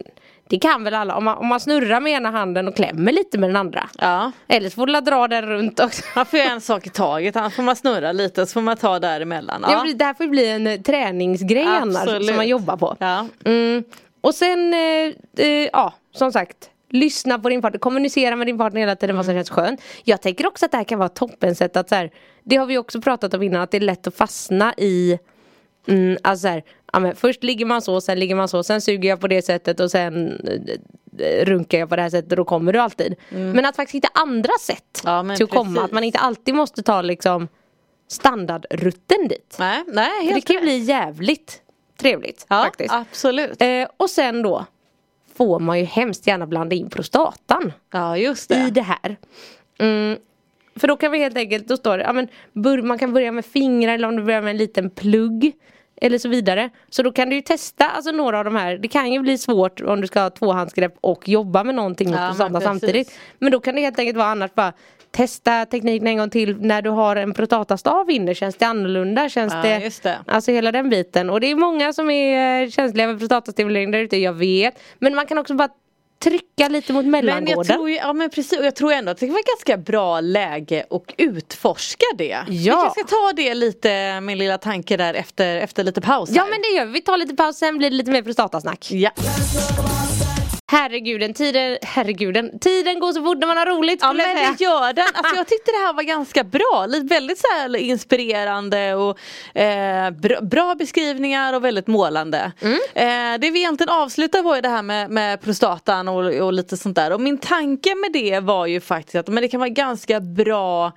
Det 0.50 0.58
kan 0.58 0.84
väl 0.84 0.94
alla, 0.94 1.16
om 1.16 1.24
man, 1.24 1.38
om 1.38 1.46
man 1.46 1.60
snurrar 1.60 2.00
med 2.00 2.12
ena 2.12 2.30
handen 2.30 2.68
och 2.68 2.76
klämmer 2.76 3.12
lite 3.12 3.38
med 3.38 3.48
den 3.48 3.56
andra. 3.56 3.88
Ja. 3.98 4.32
Eller 4.48 4.70
så 4.70 4.74
får 4.74 4.86
du 4.86 5.00
dra 5.00 5.28
den 5.28 5.46
runt 5.46 5.80
också. 5.80 6.02
Man 6.16 6.26
får 6.26 6.38
göra 6.38 6.50
en 6.50 6.60
sak 6.60 6.86
i 6.86 6.90
taget, 6.90 7.36
annars 7.36 7.54
får 7.54 7.62
man 7.62 7.76
snurra 7.76 8.12
lite 8.12 8.42
och 8.42 8.48
så 8.48 8.52
får 8.52 8.60
man 8.60 8.76
ta 8.76 8.98
däremellan. 8.98 9.60
Ja. 9.68 9.82
Ja. 9.86 9.92
Det 9.94 10.04
här 10.04 10.14
får 10.14 10.26
bli 10.26 10.48
en 10.48 10.66
eh, 10.66 10.80
träningsgrej 10.80 11.66
annars 11.66 12.26
som 12.26 12.36
man 12.36 12.48
jobbar 12.48 12.76
på. 12.76 12.96
Ja. 13.00 13.26
Mm. 13.44 13.84
Och 14.28 14.34
sen, 14.34 14.74
eh, 14.74 15.46
eh, 15.46 15.68
ja 15.72 15.94
som 16.12 16.32
sagt 16.32 16.70
Lyssna 16.90 17.38
på 17.38 17.48
din 17.48 17.62
partner, 17.62 17.78
kommunicera 17.78 18.36
med 18.36 18.46
din 18.46 18.58
partner 18.58 18.80
hela 18.80 18.96
tiden 18.96 19.16
vad 19.16 19.24
som 19.24 19.32
Mm. 19.32 19.38
känns 19.44 19.50
skönt. 19.50 19.80
Jag 20.04 20.22
tänker 20.22 20.46
också 20.46 20.64
att 20.64 20.70
det 20.70 20.76
här 20.76 20.84
kan 20.84 20.98
vara 20.98 21.06
ett 21.06 21.14
toppensätt 21.14 21.76
att 21.76 21.88
så 21.88 21.94
här, 21.94 22.10
Det 22.44 22.56
har 22.56 22.66
vi 22.66 22.78
också 22.78 23.00
pratat 23.00 23.34
om 23.34 23.42
innan 23.42 23.60
att 23.62 23.70
det 23.70 23.76
är 23.76 23.80
lätt 23.80 24.06
att 24.06 24.14
fastna 24.16 24.74
i 24.76 25.18
mm, 25.88 26.18
Alltså 26.22 26.42
så 26.42 26.48
här, 26.48 26.62
ja, 26.92 26.98
men 26.98 27.16
först 27.16 27.42
ligger 27.44 27.64
man 27.66 27.82
så, 27.82 28.00
sen 28.00 28.18
ligger 28.20 28.34
man 28.34 28.48
så, 28.48 28.62
sen 28.62 28.80
suger 28.80 29.08
jag 29.08 29.20
på 29.20 29.28
det 29.28 29.42
sättet 29.42 29.80
och 29.80 29.90
sen 29.90 30.40
eh, 31.18 31.44
runkar 31.44 31.78
jag 31.78 31.88
på 31.88 31.96
det 31.96 32.02
här 32.02 32.10
sättet 32.10 32.32
och 32.32 32.36
då 32.36 32.44
kommer 32.44 32.72
du 32.72 32.78
alltid. 32.78 33.14
Men 33.28 33.64
att 33.64 33.76
faktiskt 33.76 33.94
hitta 33.94 34.08
andra 34.20 34.52
sätt 34.60 35.02
Mm. 35.06 35.30
Ja, 35.30 35.36
till 35.36 35.44
att 35.44 35.50
komma, 35.50 35.64
precis. 35.70 35.84
att 35.84 35.92
man 35.92 36.04
inte 36.04 36.18
alltid 36.18 36.54
måste 36.54 36.82
ta 36.82 37.02
liksom 37.02 37.48
standardrutten 38.08 39.28
dit. 39.28 39.56
Nej, 39.58 39.82
nej 39.86 40.10
För 40.20 40.26
det 40.26 40.32
helt 40.32 40.44
kan 40.46 40.56
ju 40.56 40.62
bli 40.62 40.78
jävligt 40.78 41.62
trevligt 41.98 42.46
ja, 42.48 42.62
faktiskt. 42.64 42.94
absolut. 42.94 43.62
Eh, 43.62 43.86
och 43.96 44.10
sen 44.10 44.42
då 44.42 44.66
får 45.36 45.60
man 45.60 45.78
ju 45.78 45.84
hemskt 45.84 46.26
gärna 46.26 46.46
blanda 46.46 46.76
in 46.76 46.90
prostatan 46.90 47.72
Ja, 47.92 48.16
just 48.16 48.50
i 48.50 48.54
det. 48.54 48.70
det 48.70 48.82
här. 48.82 49.16
Mm, 49.78 50.18
för 50.76 50.88
då 50.88 50.96
kan 50.96 51.12
vi 51.12 51.18
helt 51.18 51.36
enkelt, 51.36 51.68
då 51.68 51.76
står 51.76 51.98
det, 51.98 52.04
ja, 52.04 52.12
men 52.12 52.28
man 52.88 52.98
kan 52.98 53.12
börja 53.12 53.32
med 53.32 53.44
fingrar 53.46 53.94
eller 53.94 54.08
om 54.08 54.16
du 54.16 54.22
börjar 54.22 54.42
med 54.42 54.50
en 54.50 54.56
liten 54.56 54.90
plugg. 54.90 55.52
Eller 56.00 56.18
så 56.18 56.28
vidare. 56.28 56.70
Så 56.90 57.02
då 57.02 57.12
kan 57.12 57.28
du 57.30 57.36
ju 57.36 57.42
testa 57.42 57.88
alltså 57.88 58.10
några 58.12 58.38
av 58.38 58.44
de 58.44 58.56
här. 58.56 58.78
Det 58.78 58.88
kan 58.88 59.12
ju 59.12 59.20
bli 59.20 59.38
svårt 59.38 59.80
om 59.80 60.00
du 60.00 60.06
ska 60.06 60.20
ha 60.20 60.30
tvåhandsgrepp 60.30 60.94
och 61.00 61.28
jobba 61.28 61.64
med 61.64 61.74
någonting 61.74 62.08
mot 62.08 62.16
Ja, 62.16 62.20
men 62.22 62.36
prostatan 62.36 62.62
samtidigt. 62.62 63.18
Men 63.38 63.52
då 63.52 63.60
kan 63.60 63.74
det 63.74 63.80
helt 63.80 63.98
enkelt 63.98 64.18
vara 64.18 64.28
annars 64.28 64.54
bara 64.54 64.72
Testa 65.10 65.66
tekniken 65.66 66.06
en 66.06 66.16
gång 66.18 66.30
till 66.30 66.56
när 66.60 66.82
du 66.82 66.90
har 66.90 67.16
en 67.16 67.34
prostatastav 67.34 68.10
inne. 68.10 68.34
Känns 68.34 68.56
det 68.56 68.64
annorlunda? 68.66 69.28
Känns 69.28 69.52
Ja, 69.52 69.62
det, 69.62 70.02
det. 70.02 70.18
Alltså 70.26 70.50
hela 70.50 70.72
den 70.72 70.90
biten. 70.90 71.30
Och 71.30 71.40
det 71.40 71.50
är 71.50 71.54
många 71.54 71.92
som 71.92 72.10
är 72.10 72.62
eh, 72.62 72.70
känsliga 72.70 73.06
för 73.06 73.18
prostatastimulering 73.18 73.90
där 73.90 73.98
ute, 73.98 74.16
jag 74.16 74.32
vet. 74.32 74.78
Men 74.98 75.14
man 75.14 75.26
kan 75.26 75.38
också 75.38 75.54
bara 75.54 75.68
trycka 76.22 76.68
lite 76.68 76.92
mot 76.92 77.04
Men 77.04 77.10
mellangården. 77.10 77.54
jag 77.56 77.66
tror 77.66 77.90
ju, 77.90 77.96
ja 77.96 78.12
men 78.12 78.30
precis, 78.30 78.58
och 78.58 78.64
jag 78.66 78.74
tror 78.76 78.92
ändå 78.92 79.10
att 79.10 79.18
det 79.18 79.26
vara 79.26 79.42
ganska 79.56 79.76
bra 79.76 80.20
läge 80.20 80.84
att 80.90 81.02
utforska 81.18 82.04
det. 82.18 82.38
Vi 82.48 82.64
Ja. 82.66 82.74
kanske 82.82 83.00
ska 83.00 83.08
ta 83.16 83.32
det 83.36 83.54
lite, 83.54 84.20
min 84.20 84.38
lilla 84.38 84.58
tanke 84.58 84.96
där 84.96 85.14
efter, 85.14 85.56
efter 85.56 85.84
lite 85.84 86.00
paus 86.00 86.30
Ja 86.32 86.42
här. 86.42 86.50
men 86.50 86.60
det 86.62 86.68
gör 86.78 86.86
vi. 86.86 86.92
Vi 86.92 87.00
tar 87.00 87.16
lite 87.16 87.34
paus, 87.34 87.56
sen 87.58 87.78
blir 87.78 87.90
det 87.90 87.96
lite 87.96 88.10
mer 88.10 88.22
prostatasnack. 88.22 88.88
Ja. 88.90 89.10
Herreguden, 90.70 91.34
tiden, 91.34 91.78
herreguden, 91.82 92.58
tiden 92.58 93.00
går 93.00 93.12
så 93.12 93.22
fort 93.24 93.38
när 93.38 93.46
man 93.46 93.56
har 93.56 93.66
roligt 93.66 93.98
Ja 94.02 94.12
men 94.12 94.26
säga. 94.26 94.54
det 94.58 94.64
gör 94.64 94.92
den. 94.92 95.06
Alltså, 95.14 95.36
jag 95.36 95.46
tyckte 95.46 95.70
det 95.70 95.78
här 95.86 95.92
var 95.92 96.02
ganska 96.02 96.44
bra. 96.44 96.86
Väldigt 97.02 97.38
så 97.38 97.76
inspirerande 97.76 98.94
och 98.94 99.18
eh, 99.58 100.10
bra, 100.10 100.40
bra 100.40 100.74
beskrivningar 100.74 101.54
och 101.54 101.64
väldigt 101.64 101.86
målande. 101.86 102.52
Eh, 102.94 103.38
det 103.40 103.50
vi 103.50 103.58
egentligen 103.58 103.90
avslutade 103.90 104.44
var 104.44 104.54
ju 104.56 104.60
det 104.60 104.68
här 104.68 104.82
med, 104.82 105.10
med 105.10 105.40
prostatan 105.40 106.08
och, 106.08 106.24
och 106.24 106.52
lite 106.52 106.76
sånt 106.76 106.96
där. 106.96 107.12
Och 107.12 107.20
min 107.20 107.38
tanke 107.38 107.94
med 107.94 108.12
det 108.12 108.40
var 108.40 108.66
ju 108.66 108.80
faktiskt 108.80 109.14
att 109.14 109.28
men 109.28 109.42
det 109.42 109.48
kan 109.48 109.60
vara 109.60 109.68
ganska 109.68 110.20
bra 110.20 110.92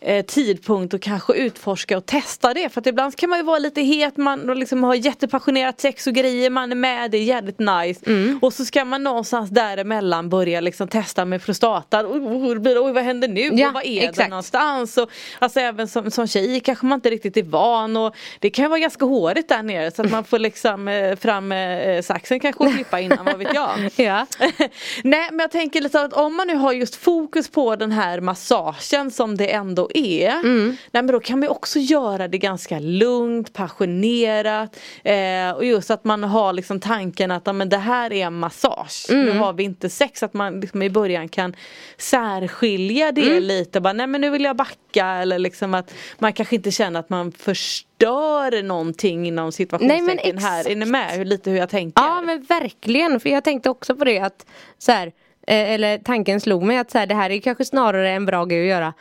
eh, 0.00 0.24
tidpunkt 0.24 0.94
att 0.94 1.00
kanske 1.00 1.32
utforska 1.32 1.96
och 1.96 2.06
testa 2.06 2.54
det. 2.54 2.68
För 2.68 2.80
att 2.80 2.86
ibland 2.86 3.16
kan 3.16 3.30
man 3.30 3.38
ju 3.38 3.44
vara 3.44 3.58
lite 3.58 3.80
het, 3.80 4.16
man 4.16 4.50
och 4.50 4.56
liksom 4.56 4.84
har 4.84 4.94
jättepassionerat 4.94 5.80
sex 5.80 6.06
och 6.06 6.12
grejer, 6.12 6.50
man 6.50 6.72
är 6.72 6.76
med, 6.76 7.10
det 7.10 7.18
är 7.18 7.22
jävligt 7.22 7.58
nice. 7.58 8.00
Och 8.42 8.52
så 8.52 8.64
ska 8.64 8.84
man 8.84 9.02
någonstans 9.02 9.50
däremellan 9.50 10.28
börja 10.28 10.60
liksom 10.60 10.88
testa 10.88 11.24
med 11.24 11.44
prostatan. 11.44 12.06
Oj, 12.06 12.78
oj 12.78 12.92
vad 12.92 13.02
händer 13.02 13.28
nu? 13.28 13.50
Ja, 13.52 13.68
och 13.68 13.74
vad 13.74 13.84
är 13.84 14.00
det 14.00 14.06
exakt. 14.06 14.30
någonstans? 14.30 14.96
Och, 14.96 15.10
alltså 15.38 15.60
även 15.60 15.88
som, 15.88 16.10
som 16.10 16.26
tjej 16.26 16.60
kanske 16.60 16.86
man 16.86 16.96
inte 16.96 17.10
riktigt 17.10 17.36
är 17.36 17.42
van 17.42 17.96
och 17.96 18.16
det 18.38 18.50
kan 18.50 18.64
ju 18.64 18.68
vara 18.68 18.80
ganska 18.80 19.04
hårigt 19.04 19.48
där 19.48 19.62
nere 19.62 19.90
så 19.90 20.02
att 20.02 20.10
man 20.10 20.24
får 20.24 20.38
liksom 20.38 20.88
eh, 20.88 21.16
fram 21.16 21.52
eh, 21.52 22.02
saxen 22.02 22.40
kanske 22.40 22.64
och 22.64 22.74
klippa 22.74 23.00
innan, 23.00 23.24
vad 23.24 23.38
vet 23.38 23.54
jag. 23.54 23.70
Ja. 23.96 24.26
Nej 25.04 25.28
men 25.30 25.38
jag 25.38 25.50
tänker 25.50 25.80
lite 25.80 26.00
att 26.00 26.12
om 26.12 26.36
man 26.36 26.46
nu 26.46 26.54
har 26.54 26.72
just 26.72 26.96
fokus 26.96 27.48
på 27.48 27.76
den 27.76 27.92
här 27.92 28.20
massagen 28.20 29.10
som 29.10 29.36
det 29.36 29.52
ändå 29.52 29.89
är. 29.94 30.30
Mm. 30.30 30.76
Nej 30.90 31.02
men 31.02 31.06
då 31.06 31.20
kan 31.20 31.40
man 31.40 31.48
också 31.48 31.78
göra 31.78 32.28
det 32.28 32.38
ganska 32.38 32.78
lugnt, 32.78 33.52
passionerat. 33.52 34.76
Eh, 35.04 35.50
och 35.56 35.64
just 35.64 35.90
att 35.90 36.04
man 36.04 36.24
har 36.24 36.52
liksom 36.52 36.80
tanken 36.80 37.30
att 37.30 37.56
men 37.56 37.68
det 37.68 37.76
här 37.76 38.12
är 38.12 38.26
en 38.26 38.34
massage. 38.38 39.06
Mm. 39.10 39.26
Nu 39.26 39.38
har 39.38 39.52
vi 39.52 39.62
inte 39.62 39.90
sex. 39.90 40.22
Att 40.22 40.34
man 40.34 40.60
liksom 40.60 40.82
i 40.82 40.90
början 40.90 41.28
kan 41.28 41.56
särskilja 41.98 43.12
det 43.12 43.30
Mm. 43.30 43.42
lite. 43.42 43.80
Bara, 43.80 43.92
Nej 43.92 44.06
men 44.06 44.20
nu 44.20 44.30
vill 44.30 44.44
jag 44.44 44.56
backa. 44.56 45.06
Eller 45.06 45.38
liksom 45.38 45.74
att 45.74 45.94
man 46.18 46.32
kanske 46.32 46.56
inte 46.56 46.70
känner 46.70 47.00
att 47.00 47.10
man 47.10 47.32
förstör 47.32 48.62
någonting 48.62 49.26
inom 49.26 49.52
situationstecken 49.52 50.38
här. 50.38 50.68
Är 50.70 50.76
ni 50.76 50.86
med 50.86 51.10
hur, 51.10 51.24
lite 51.24 51.50
hur 51.50 51.58
jag 51.58 51.68
tänker? 51.68 52.02
Ja 52.02 52.20
men 52.22 52.42
verkligen, 52.42 53.20
för 53.20 53.28
jag 53.28 53.44
tänkte 53.44 53.70
också 53.70 53.96
på 53.96 54.04
det 54.04 54.18
att 54.18 54.46
så 54.78 54.92
här, 54.92 55.06
eh, 55.46 55.70
eller 55.72 55.98
tanken 55.98 56.40
slog 56.40 56.62
mig 56.62 56.78
att 56.78 56.90
så 56.90 56.98
här, 56.98 57.06
det 57.06 57.14
här 57.14 57.30
är 57.30 57.40
kanske 57.40 57.64
snarare 57.64 58.10
en 58.10 58.26
bra 58.26 58.44
grej 58.44 58.60
att 58.62 58.68
göra 58.68 58.94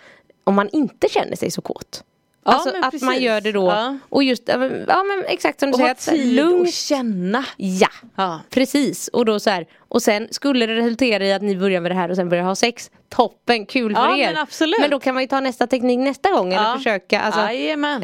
om 0.50 0.56
man 0.56 0.70
inte 0.70 1.08
känner 1.10 1.36
sig 1.36 1.52
så 1.52 1.62
kåt. 1.62 2.04
Ja, 2.46 2.52
alltså 2.52 2.70
att 2.70 2.82
man 2.82 2.92
precis. 2.92 3.20
gör 3.20 3.42
det 3.42 3.52
då 3.52 3.68
Ja. 3.68 3.98
och 4.10 4.24
just, 4.24 4.44
ja 4.48 4.58
men, 5.04 5.24
exakt 5.28 5.60
som 5.60 5.68
du 5.70 5.74
Och 5.74 5.80
säger, 5.80 5.92
att, 5.92 6.00
tid 6.06 6.34
lugnt. 6.36 6.68
att 6.68 6.74
känna. 6.74 7.46
Ja, 7.58 7.88
Ja. 8.16 8.40
precis. 8.50 9.08
Och 9.08 9.26
då 9.26 9.40
så 9.40 9.50
här, 9.50 9.68
och 9.88 10.02
sen 10.02 10.28
skulle 10.32 10.66
det 10.66 10.76
resultera 10.76 11.26
i 11.26 11.34
att 11.34 11.42
ni 11.42 11.56
börjar 11.58 11.82
med 11.82 11.92
det 11.92 11.96
här 11.96 12.10
och 12.10 12.16
sen 12.16 12.30
börjar 12.30 12.44
ha 12.44 12.56
sex. 12.56 12.92
Toppen, 13.10 13.66
kul 13.66 13.96
för 13.96 14.02
Ja, 14.02 14.18
er. 14.18 14.28
men 14.34 14.38
absolut. 14.38 14.80
Men 14.80 14.90
då 14.90 15.00
kan 15.00 15.14
man 15.14 15.24
ju 15.24 15.28
ta 15.28 15.40
nästa 15.40 15.68
teknik 15.68 16.00
nästa 16.00 16.32
gång 16.32 16.54
eller 16.54 16.64
Ja. 16.70 16.78
försöka. 16.78 17.22
Alltså, 17.22 17.42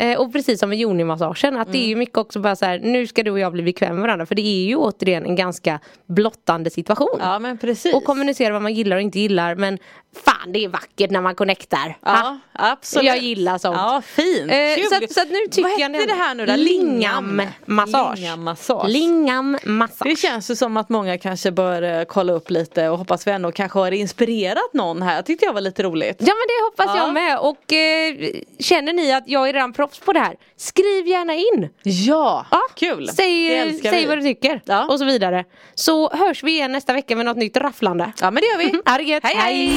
eh, 0.04 0.18
och 0.20 0.34
precis 0.34 0.60
som 0.60 0.70
med 0.70 0.80
yoni-massagen, 0.80 1.58
att 1.58 1.68
det 1.72 1.78
Mm. 1.78 1.86
är 1.86 1.89
ju 1.89 1.96
mycket 1.96 2.18
också 2.18 2.39
bara 2.39 2.56
så 2.56 2.65
här, 2.65 2.80
nu 2.80 3.08
ska 3.08 3.24
du 3.24 3.32
och 3.32 3.39
jag 3.39 3.52
bli 3.54 3.63
bekväma 3.63 3.94
med 3.94 4.02
varandra. 4.02 4.26
För 4.26 4.36
det 4.36 4.41
är 4.41 4.65
ju 4.65 4.76
återigen 4.76 5.26
en 5.26 5.36
ganska 5.36 5.80
blottande 6.08 6.70
situation. 6.70 7.18
Ja 7.20 7.39
men 7.39 7.58
precis. 7.58 7.96
Och 7.96 8.04
kommunicera 8.04 8.54
vad 8.54 8.62
man 8.62 8.74
gillar 8.74 8.96
och 8.96 9.02
inte 9.02 9.20
gillar. 9.20 9.56
Men 9.56 9.78
fan 10.26 10.52
det 10.52 10.63
är 10.63 10.70
vackert 10.70 11.12
när 11.12 11.22
man 11.22 11.36
connectar. 11.36 11.98
Ja 12.02 12.12
Ha? 12.12 12.39
absolut. 12.54 13.06
Jag 13.06 13.18
gillar 13.18 13.58
sånt. 13.58 13.78
Ja 13.78 14.02
fint. 14.06 14.52
Eh, 14.52 14.58
så 14.89 15.04
att- 15.04 15.12
så 15.13 15.22
att 15.22 15.30
nu 15.30 15.39
tycker 15.52 15.62
Vad 15.70 15.72
jag 15.80 15.89
hette 15.89 16.00
det- 16.00 16.06
det 16.06 16.13
här 16.13 16.36
nu 16.36 16.46
då? 16.46 16.54
Lingam-massage. 16.56 18.15
Lingam-massage. 18.20 18.88
Lingam-massage. 18.89 20.10
Det 20.10 20.15
känns 20.15 20.52
ju 20.52 20.56
som 20.56 20.78
att 20.78 20.89
många 20.89 21.18
kanske 21.18 21.52
bör 21.52 21.82
eh, 21.82 22.04
kolla 22.04 22.34
upp 22.34 22.50
lite 22.50 22.89
och 22.89 22.98
hoppas 22.98 23.28
vi 23.28 23.32
ändå 23.32 23.52
kanske 23.52 23.80
har 23.80 23.91
inspirerat 23.91 24.74
någon 24.74 24.94
här. 25.01 25.15
Jag 25.15 25.25
tyckte 25.25 25.45
jag 25.45 25.53
var 25.53 25.62
lite 25.62 25.84
roligt. 25.84 26.15
Ja 26.19 26.25
men 26.34 26.47
det 26.47 26.63
hoppas 26.63 26.95
Ja. 26.97 27.03
jag 27.05 27.13
med 27.13 27.39
och 27.39 27.73
eh, 27.73 28.15
känner 28.60 28.93
ni 28.93 29.13
att 29.13 29.23
jag 29.27 29.49
är 29.49 29.53
redan 29.53 29.73
proffs 29.73 29.99
på 29.99 30.13
det 30.13 30.19
här 30.19 30.36
Skriv 30.58 31.08
gärna 31.08 31.34
in! 31.36 31.69
Ja, 31.84 32.45
Ja, 32.51 32.62
kul. 32.75 33.08
Säg, 33.10 33.79
säg 33.81 34.05
vad 34.08 34.17
du 34.17 34.21
tycker 34.21 34.62
Ja. 34.65 34.86
och 34.86 34.99
så 34.99 35.05
vidare 35.05 35.43
Så 35.75 36.10
hörs 36.10 36.43
vi 36.43 36.51
igen 36.51 36.71
nästa 36.71 36.93
vecka 36.93 37.15
med 37.15 37.25
något 37.25 37.38
nytt 37.38 37.58
rafflande 37.58 38.12
Ja 38.21 38.31
men 38.31 38.41
det 38.41 38.47
gör 38.47 38.58
vi. 38.71 38.81
Ha 38.91 38.97
det 38.97 39.03
gött, 39.03 39.23
Hej, 39.23 39.36
hej. 39.36 39.71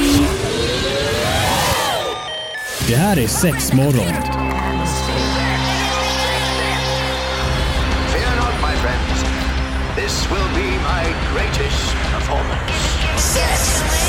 Det 2.87 2.95
här 2.95 3.19
är 3.19 3.27
sex 3.27 3.73
morgon. 3.73 4.13
This 9.95 10.27
will 10.31 10.49
be 10.55 10.69
my 10.79 11.03
greatest 11.33 11.93
performance. 12.11 12.73
Six. 13.17 14.08